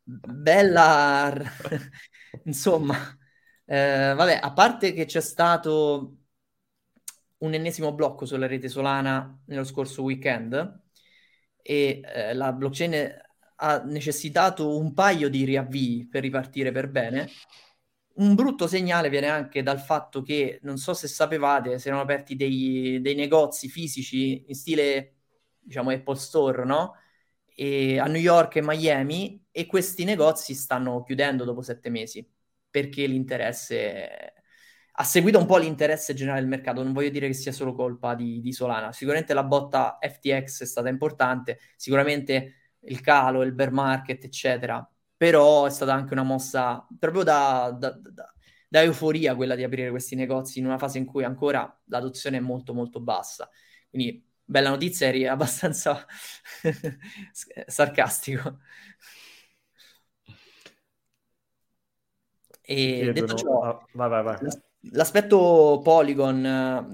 [0.02, 1.32] Bella...
[2.46, 2.96] Insomma,
[3.64, 6.16] eh, vabbè, a parte che c'è stato
[7.38, 10.80] un ennesimo blocco sulla rete Solana nello scorso weekend
[11.62, 13.22] e eh, la blockchain
[13.54, 17.28] ha necessitato un paio di riavvii per ripartire per bene.
[18.16, 22.36] Un brutto segnale viene anche dal fatto che, non so se sapevate, si erano aperti
[22.36, 25.16] dei, dei negozi fisici in stile,
[25.58, 26.94] diciamo, Apple Store, no?
[27.56, 32.28] E a New York e Miami e questi negozi stanno chiudendo dopo sette mesi
[32.70, 34.34] perché l'interesse
[34.96, 36.82] ha seguito un po' l'interesse generale del mercato.
[36.82, 38.92] Non voglio dire che sia solo colpa di, di, Solana.
[38.92, 44.88] Sicuramente la botta FTX è stata importante, sicuramente il calo, il bear market, eccetera.
[45.24, 48.30] Però è stata anche una mossa proprio da, da, da,
[48.68, 52.40] da euforia quella di aprire questi negozi in una fase in cui ancora l'adozione è
[52.40, 53.48] molto molto bassa.
[53.88, 56.04] Quindi bella notizia, eri abbastanza
[57.32, 58.58] sarcastico.
[62.60, 63.12] E Chiedono...
[63.12, 64.36] detto ciò, ah, vai, vai, vai.
[64.92, 66.42] l'aspetto Polygon,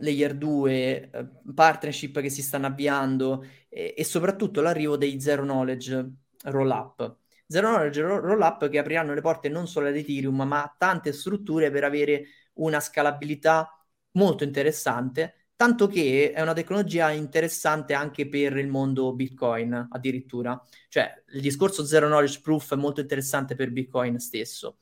[0.01, 6.13] Layer 2, eh, partnership che si stanno avviando e, e soprattutto l'arrivo dei Zero Knowledge
[6.45, 7.19] Rollup.
[7.51, 11.73] Zero Knowledge Rollup che apriranno le porte non solo ad Ethereum, ma a tante strutture
[11.73, 13.69] per avere una scalabilità
[14.13, 20.63] molto interessante, tanto che è una tecnologia interessante anche per il mondo Bitcoin addirittura.
[20.89, 24.79] Cioè, il discorso Zero Knowledge Proof è molto interessante per Bitcoin stesso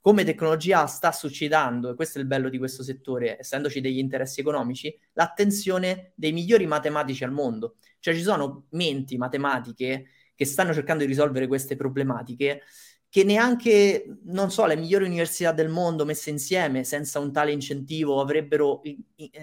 [0.00, 4.40] come tecnologia sta suicidando, e questo è il bello di questo settore, essendoci degli interessi
[4.40, 7.76] economici, l'attenzione dei migliori matematici al mondo.
[7.98, 10.06] Cioè ci sono menti matematiche
[10.40, 12.62] che stanno cercando di risolvere queste problematiche
[13.10, 18.22] che neanche, non so, le migliori università del mondo messe insieme senza un tale incentivo
[18.22, 18.80] avrebbero,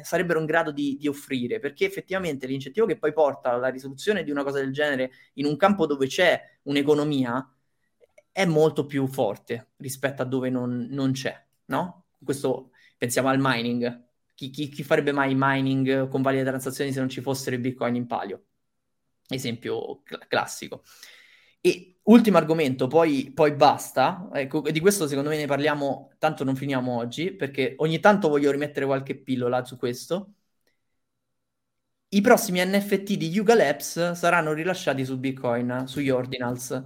[0.01, 4.31] sarebbero in grado di, di, offrire, perché effettivamente l'incentivo che poi porta alla risoluzione di
[4.31, 7.47] una cosa del genere in un campo dove c'è un'economia
[8.31, 12.05] è molto più forte rispetto a dove non, non c'è, no?
[12.23, 14.05] Questo pensiamo al mining.
[14.33, 17.93] Chi, chi, chi, farebbe mai mining con valide transazioni se non ci fossero i bitcoin
[17.93, 18.46] in palio?
[19.29, 20.83] Esempio cl- classico.
[21.61, 24.29] E ultimo argomento, poi, poi basta.
[24.33, 28.51] Ecco, di questo secondo me ne parliamo, tanto non finiamo oggi, perché ogni tanto voglio
[28.51, 30.33] rimettere qualche pillola su questo.
[32.09, 36.83] I prossimi NFT di Yuga Labs saranno rilasciati su Bitcoin, sugli ordinals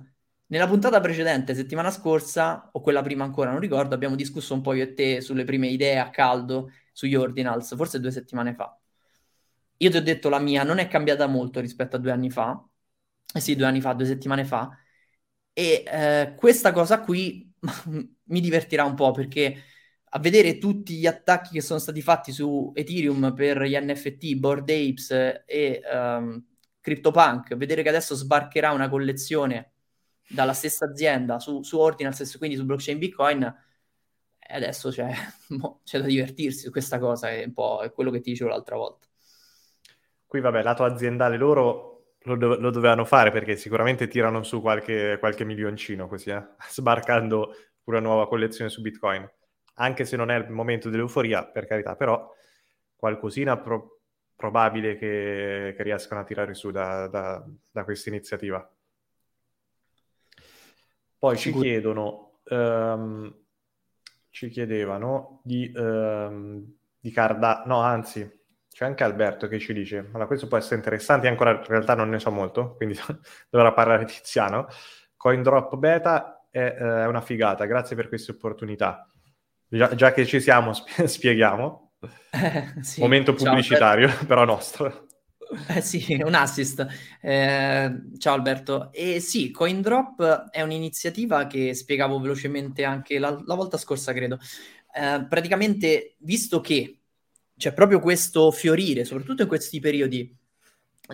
[0.47, 4.73] nella puntata precedente, settimana scorsa, o quella prima ancora, non ricordo, abbiamo discusso un po'
[4.73, 8.77] io e te sulle prime idee a caldo sugli ordinals, forse due settimane fa.
[9.82, 12.63] Io ti ho detto la mia non è cambiata molto rispetto a due anni fa,
[13.34, 14.69] eh sì, due anni fa, due settimane fa,
[15.53, 17.51] e eh, questa cosa qui
[18.23, 19.63] mi divertirà un po' perché
[20.13, 24.69] a vedere tutti gli attacchi che sono stati fatti su Ethereum per gli NFT, Bored
[24.69, 25.11] Apes
[25.45, 26.45] e um,
[26.82, 29.73] CryptoPunk, vedere che adesso sbarcherà una collezione
[30.27, 33.43] dalla stessa azienda su, su Ordinals, quindi su blockchain Bitcoin,
[34.39, 35.09] e adesso c'è,
[35.84, 38.75] c'è, da divertirsi su questa cosa, è un po' è quello che ti dicevo l'altra
[38.75, 39.07] volta.
[40.32, 45.17] Qui vabbè, lato aziendale loro lo, do- lo dovevano fare perché sicuramente tirano su qualche,
[45.19, 46.41] qualche milioncino così, eh?
[46.71, 47.53] sbarcando
[47.84, 49.29] una nuova collezione su Bitcoin.
[49.73, 52.34] Anche se non è il momento dell'euforia, per carità, però
[52.95, 53.99] qualcosina pro-
[54.34, 58.73] probabile che, che riescano a tirare su da, da, da questa iniziativa.
[61.19, 63.36] Poi ci chiedono, um,
[64.29, 68.39] ci chiedevano di, um, di Carda, no anzi,
[68.74, 72.09] c'è anche Alberto che ci dice, allora questo può essere interessante, ancora in realtà non
[72.09, 72.97] ne so molto, quindi
[73.49, 74.67] dovrà parlare Tiziano,
[75.17, 79.07] CoinDrop Beta è, eh, una figata, grazie per queste opportunità.
[79.67, 81.91] Già, già che ci siamo, sp- spieghiamo.
[82.32, 83.01] Eh, sì.
[83.01, 85.07] Momento pubblicitario, ciao, però nostro.
[85.67, 86.86] Eh sì, un assist.
[87.22, 88.89] Eh, ciao Alberto.
[88.93, 94.39] E sì, CoinDrop è un'iniziativa che spiegavo velocemente anche la, la volta scorsa, credo.
[94.93, 97.00] Eh, praticamente, visto che
[97.62, 100.36] c'è proprio questo fiorire, soprattutto in questi periodi,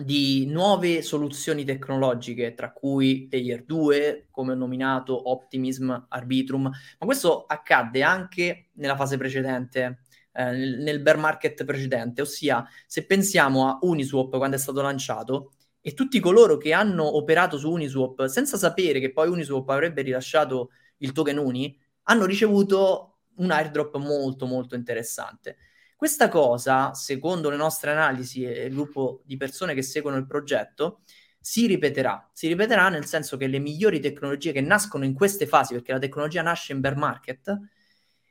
[0.02, 7.44] di nuove soluzioni tecnologiche, tra cui Layer 2, come ho nominato, Optimism, Arbitrum, ma questo
[7.44, 14.38] accadde anche nella fase precedente, eh, nel bear market precedente, ossia se pensiamo a Uniswap
[14.38, 19.12] quando è stato lanciato e tutti coloro che hanno operato su Uniswap senza sapere che
[19.12, 25.56] poi Uniswap avrebbe rilasciato il token Uni, hanno ricevuto un airdrop molto molto interessante.
[25.98, 31.00] Questa cosa, secondo le nostre analisi e il gruppo di persone che seguono il progetto,
[31.40, 32.30] si ripeterà.
[32.32, 35.98] Si ripeterà nel senso che le migliori tecnologie che nascono in queste fasi, perché la
[35.98, 37.48] tecnologia nasce in bear market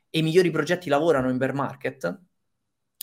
[0.08, 2.20] e i migliori progetti lavorano in bear market,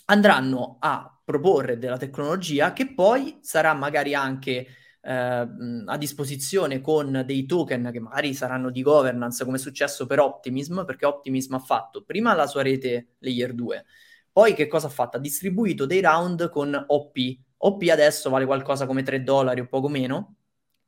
[0.06, 4.66] andranno a proporre della tecnologia che poi sarà magari anche
[5.00, 5.48] eh,
[5.86, 10.86] a disposizione con dei token che magari saranno di governance, come è successo per Optimism,
[10.86, 13.86] perché Optimism ha fatto prima la sua rete layer 2
[14.36, 15.16] poi che cosa ha fatto?
[15.16, 17.18] Ha distribuito dei round con OP.
[17.56, 20.40] OP adesso vale qualcosa come 3 dollari o poco meno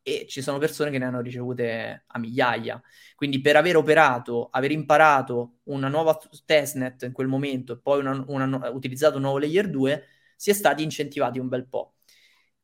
[0.02, 2.82] e ci sono persone che ne hanno ricevute a migliaia.
[3.16, 8.22] Quindi per aver operato, aver imparato una nuova testnet in quel momento e poi una,
[8.28, 10.04] una, utilizzato un nuovo layer 2,
[10.36, 11.93] si è stati incentivati un bel po'.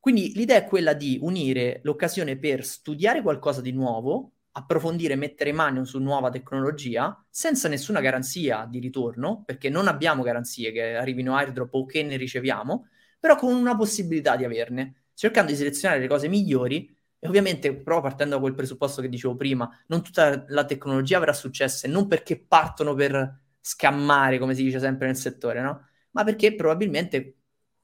[0.02, 5.84] Quindi l'idea è quella di unire l'occasione per studiare qualcosa di nuovo, approfondire, mettere mano
[5.84, 11.74] su nuova tecnologia senza nessuna garanzia di ritorno, perché non abbiamo garanzie che arrivino airdrop
[11.74, 12.88] o che ne riceviamo,
[13.20, 18.02] però con una possibilità di averne, cercando di selezionare le cose migliori e ovviamente però
[18.02, 22.08] partendo da quel presupposto che dicevo prima, non tutta la tecnologia avrà successo e non
[22.08, 25.88] perché partono per scammare, come si dice sempre nel settore, no?
[26.12, 27.38] Ma perché probabilmente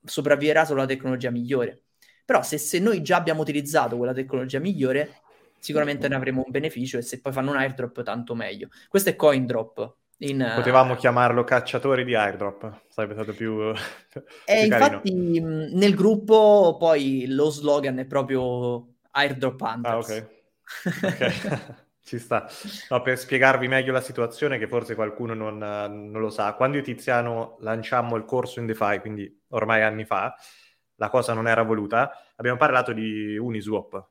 [0.04, 1.84] sopravviverà solo la tecnologia migliore.
[2.26, 5.22] Però se, se noi già abbiamo utilizzato quella tecnologia migliore,
[5.60, 8.70] sicuramente ne avremo un beneficio e se poi fanno un airdrop tanto meglio.
[8.88, 9.96] Questo è CoinDrop.
[10.22, 13.72] In, Potevamo uh, chiamarlo cacciatori di airdrop, sarebbe stato più...
[14.44, 20.10] e più infatti mh, nel gruppo poi lo slogan è proprio airdrop hunters.
[20.10, 21.04] Ah, ok.
[21.04, 21.32] okay.
[22.10, 22.50] Ci sta.
[22.90, 26.84] No, per spiegarvi meglio la situazione, che forse qualcuno non, non, lo sa, quando io
[26.84, 30.34] Tiziano lanciammo il corso in DeFi, quindi ormai anni fa,
[30.96, 34.08] la cosa non era voluta, abbiamo parlato di Uniswap,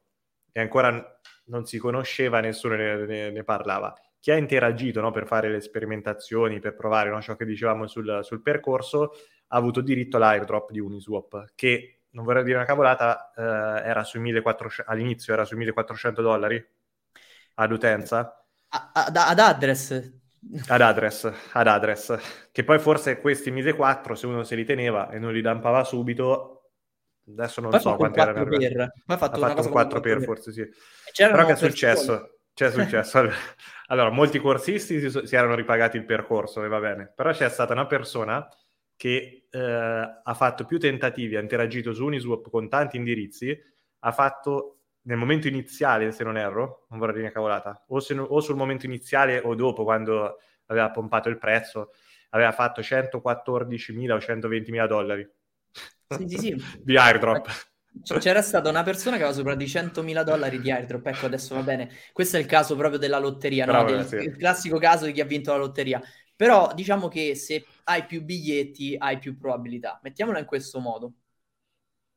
[0.52, 1.18] e ancora
[1.48, 3.94] non si conosceva, nessuno ne, ne, ne parlava.
[4.20, 8.20] Chi ha interagito no, per fare le sperimentazioni, per provare no, ciò che dicevamo sul,
[8.22, 9.12] sul, percorso,
[9.48, 14.20] ha avuto diritto all'airdrop di Uniswap, che non vorrei dire una cavolata, eh, era sui
[14.20, 16.66] 1400, all'inizio era sui 1400 dollari
[17.54, 18.44] ad utenza.
[18.68, 20.12] ad, ad address.
[20.68, 25.18] Ad address, ad address, che poi forse questi 1400, se uno se li teneva e
[25.18, 26.57] non li dampava subito,
[27.28, 28.44] Adesso non poi so quanti erano.
[28.44, 30.66] Poi ha fatto, ha fatto un 4 per, forse sì.
[31.16, 32.38] Però che è successo?
[32.54, 33.28] C'è successo.
[33.88, 37.12] allora, molti corsisti si, si, erano ripagati il percorso e va bene.
[37.14, 38.48] Però c'è stata una persona
[38.96, 43.56] che eh, ha fatto più tentativi, ha interagito su Uniswap con tanti indirizzi,
[44.00, 48.40] ha fatto nel momento iniziale, se non erro, non vorrei dire cavolata, o, se, o
[48.40, 51.92] sul momento iniziale o dopo, quando aveva pompato il prezzo,
[52.30, 55.30] aveva fatto 114.000 o 120.000 dollari
[56.16, 56.64] sì, sì, sì.
[56.82, 57.66] di airdrop.
[58.02, 61.62] C'era stata una persona che aveva sopra di 100.000 dollari di airdrop, ecco adesso va
[61.62, 61.90] bene.
[62.12, 63.96] Questo è il caso proprio della lotteria, Bravo, no?
[63.96, 64.16] Del, sì.
[64.16, 66.00] il classico caso di chi ha vinto la lotteria.
[66.36, 69.98] Però diciamo che se hai più biglietti hai più probabilità.
[70.02, 71.14] Mettiamola in questo modo.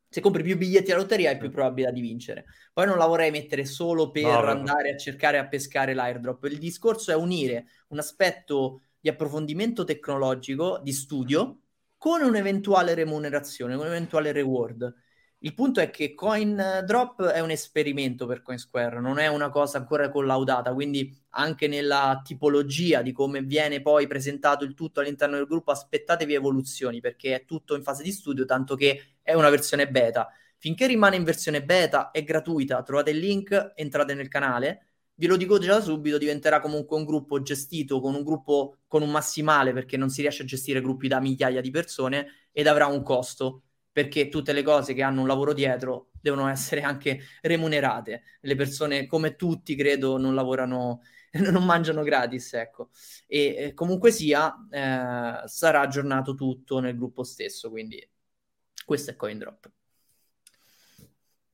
[0.08, 1.52] Se compri più biglietti alla lotteria hai più mm.
[1.52, 2.44] probabilità di vincere.
[2.72, 4.94] Poi non la vorrei mettere solo per no, andare no.
[4.94, 6.44] a cercare a pescare l'airdrop.
[6.44, 11.61] Il discorso è unire un aspetto di approfondimento tecnologico, di studio,
[12.02, 14.92] con un'eventuale remunerazione, un eventuale reward.
[15.38, 20.10] Il punto è che CoinDrop è un esperimento per CoinSquare, non è una cosa ancora
[20.10, 25.70] collaudata, quindi anche nella tipologia di come viene poi presentato il tutto all'interno del gruppo,
[25.70, 30.28] aspettatevi evoluzioni perché è tutto in fase di studio, tanto che è una versione beta.
[30.56, 34.88] Finché rimane in versione beta è gratuita, trovate il link, entrate nel canale
[35.22, 39.10] vi lo dico già subito, diventerà comunque un gruppo gestito con un gruppo con un
[39.12, 43.04] massimale perché non si riesce a gestire gruppi da migliaia di persone ed avrà un
[43.04, 43.62] costo
[43.92, 48.22] perché tutte le cose che hanno un lavoro dietro devono essere anche remunerate.
[48.40, 51.02] Le persone, come tutti, credo, non lavorano,
[51.38, 52.90] non mangiano gratis, ecco.
[53.28, 58.04] E eh, comunque sia, eh, sarà aggiornato tutto nel gruppo stesso, quindi
[58.84, 59.70] questo è CoinDrop.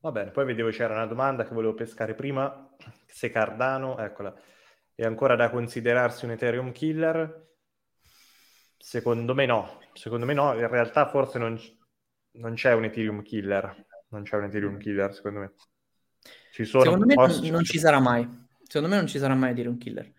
[0.01, 2.71] Va bene, poi vedevo c'era una domanda che volevo pescare prima,
[3.19, 4.33] se Cardano, eccola.
[4.95, 7.47] è ancora da considerarsi un Ethereum killer?
[8.77, 11.59] Secondo me no, secondo me no, in realtà forse non,
[12.35, 15.53] non c'è un Ethereum killer, non c'è un Ethereum killer secondo me.
[16.53, 18.23] Ci sono secondo me non, non, ci sarà mai,
[18.63, 20.13] secondo me non ci sarà mai Ethereum killer.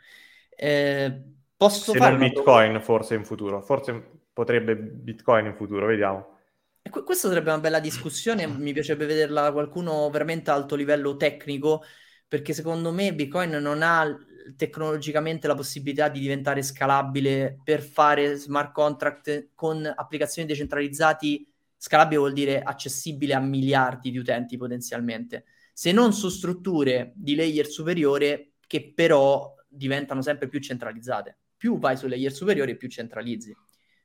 [0.50, 1.24] Eh,
[1.56, 2.80] posso Se non Bitcoin do...
[2.82, 6.38] forse in futuro, forse potrebbe Bitcoin in futuro, vediamo.
[6.82, 11.16] E qu- questa sarebbe una bella discussione, mi piacerebbe vederla qualcuno veramente a alto livello
[11.16, 11.84] tecnico,
[12.30, 14.08] perché secondo me Bitcoin non ha
[14.56, 21.52] tecnologicamente la possibilità di diventare scalabile per fare smart contract con applicazioni decentralizzati.
[21.76, 27.66] Scalabile vuol dire accessibile a miliardi di utenti potenzialmente, se non su strutture di layer
[27.66, 31.38] superiore che però diventano sempre più centralizzate.
[31.58, 33.56] Più vai su layer superiore, più centralizzi.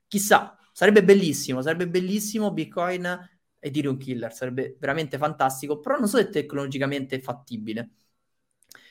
[0.07, 6.09] Chissà, sarebbe bellissimo, sarebbe bellissimo Bitcoin e dire un killer, sarebbe veramente fantastico, però non
[6.09, 7.91] so se tecnologicamente è fattibile.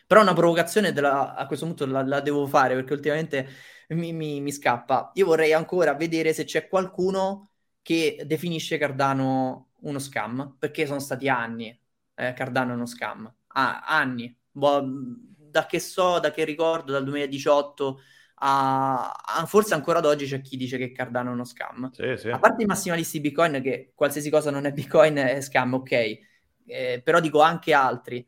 [0.05, 3.47] Però una provocazione della, a questo punto la, la, devo fare perché ultimamente
[3.89, 5.11] mi, mi, mi, scappa.
[5.15, 7.51] Io vorrei ancora vedere se c'è qualcuno
[7.81, 11.77] che definisce Cardano uno scam, perché sono stati anni
[12.15, 13.31] eh, Cardano è uno scam.
[13.47, 14.35] Ah, anni.
[14.51, 14.83] Boh,
[15.53, 18.01] da che so, da che ricordo, dal 2018
[18.45, 21.91] a, a, forse ancora ad oggi c'è chi dice che Cardano è uno scam.
[21.91, 22.29] Sì, sì.
[22.29, 25.91] A parte i massimalisti Bitcoin, che qualsiasi cosa non è Bitcoin è scam, ok.
[26.65, 28.25] Eh, però dico anche altri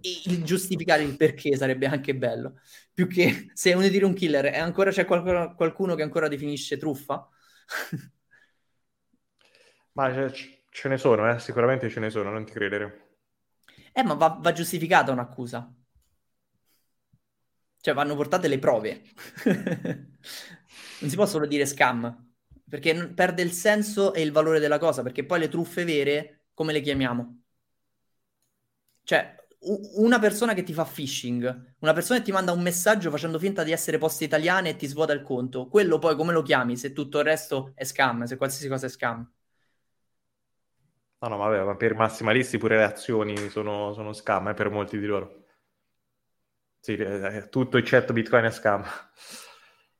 [0.00, 2.60] il giustificare il perché sarebbe anche bello.
[2.92, 6.76] Più che se uno dire un killer e ancora c'è qualcuno, qualcuno che ancora definisce
[6.76, 7.28] truffa.
[9.94, 11.38] Ma ce, ce ne sono, eh?
[11.40, 13.16] sicuramente ce ne sono, non ti credere.
[13.92, 15.72] Eh, ma va, va giustificata un'accusa.
[17.80, 19.02] Cioè, vanno portate le prove.
[21.00, 22.32] non si può solo dire scam,
[22.68, 26.72] perché perde il senso e il valore della cosa, perché poi le truffe vere, come
[26.72, 27.42] le chiamiamo?
[29.04, 33.38] Cioè, una persona che ti fa phishing, una persona che ti manda un messaggio facendo
[33.38, 36.76] finta di essere poste italiane e ti svuota il conto, quello poi come lo chiami
[36.76, 39.28] se tutto il resto è scam, se qualsiasi cosa è scam?
[41.18, 44.98] No, no, vabbè, ma per massimalisti pure le azioni sono, sono scam, eh, per molti
[44.98, 45.44] di loro.
[46.78, 48.84] Sì, eh, tutto eccetto Bitcoin è scam.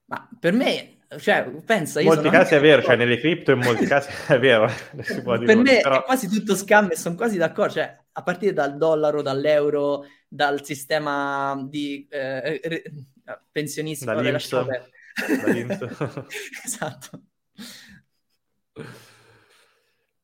[0.05, 2.01] Ma per me, cioè, pensa...
[2.01, 4.67] In molti casi è vero, cioè nelle cripto in molti casi è vero.
[4.95, 6.03] per me però...
[6.03, 10.65] è quasi tutto scam e sono quasi d'accordo, cioè a partire dal dollaro, dall'euro, dal
[10.65, 12.83] sistema di eh, eh
[13.51, 14.39] pensionistico della
[16.65, 17.23] esatto.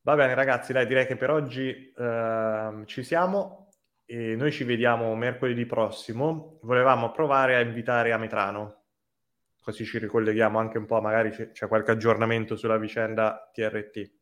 [0.03, 3.71] Va bene ragazzi, dai, direi che per oggi uh, ci siamo
[4.05, 6.59] e noi ci vediamo mercoledì prossimo.
[6.63, 8.85] Volevamo provare a invitare Ametrano,
[9.63, 14.22] così ci ricolleghiamo anche un po', magari c'è, c'è qualche aggiornamento sulla vicenda TRT.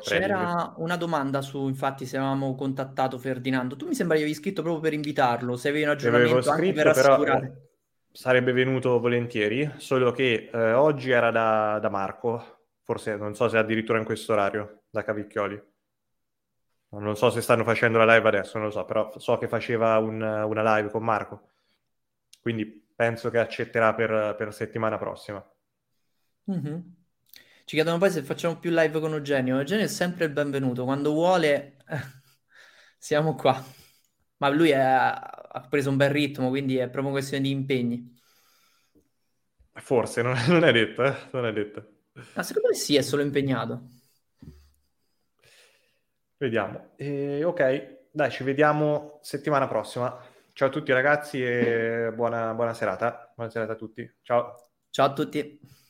[0.00, 3.76] C'era una domanda su, infatti, se avevamo contattato Ferdinando.
[3.76, 6.72] Tu mi sembra che avevi scritto proprio per invitarlo, se avevi un aggiornamento scritto, anche
[6.72, 7.48] per assicurare.
[7.48, 7.64] Però,
[8.10, 13.58] sarebbe venuto volentieri, solo che eh, oggi era da, da, Marco, forse non so se
[13.58, 15.62] addirittura in questo orario, da Cavicchioli.
[16.88, 19.98] Non so se stanno facendo la live adesso, non lo so, però so che faceva
[19.98, 21.50] un, una live con Marco.
[22.40, 22.64] Quindi
[22.94, 25.44] penso che accetterà per, per settimana prossima.
[26.50, 26.78] Mm-hmm.
[27.66, 29.58] Ci chiedono poi se facciamo più live con Eugenio.
[29.58, 31.78] Eugenio è sempre il benvenuto, quando vuole
[32.96, 33.60] siamo qua.
[34.36, 38.16] Ma lui è, ha preso un bel ritmo, quindi è proprio questione di impegni.
[39.72, 41.16] Forse, non, non è detto, eh?
[41.32, 41.94] non è detto.
[42.34, 43.88] Ma secondo me sì, è solo impegnato.
[46.36, 46.92] Vediamo.
[46.94, 50.16] E, ok, dai, ci vediamo settimana prossima.
[50.52, 53.32] Ciao a tutti ragazzi e buona, buona serata.
[53.34, 54.08] Buona serata a tutti.
[54.22, 54.54] Ciao.
[54.88, 55.84] Ciao a tutti.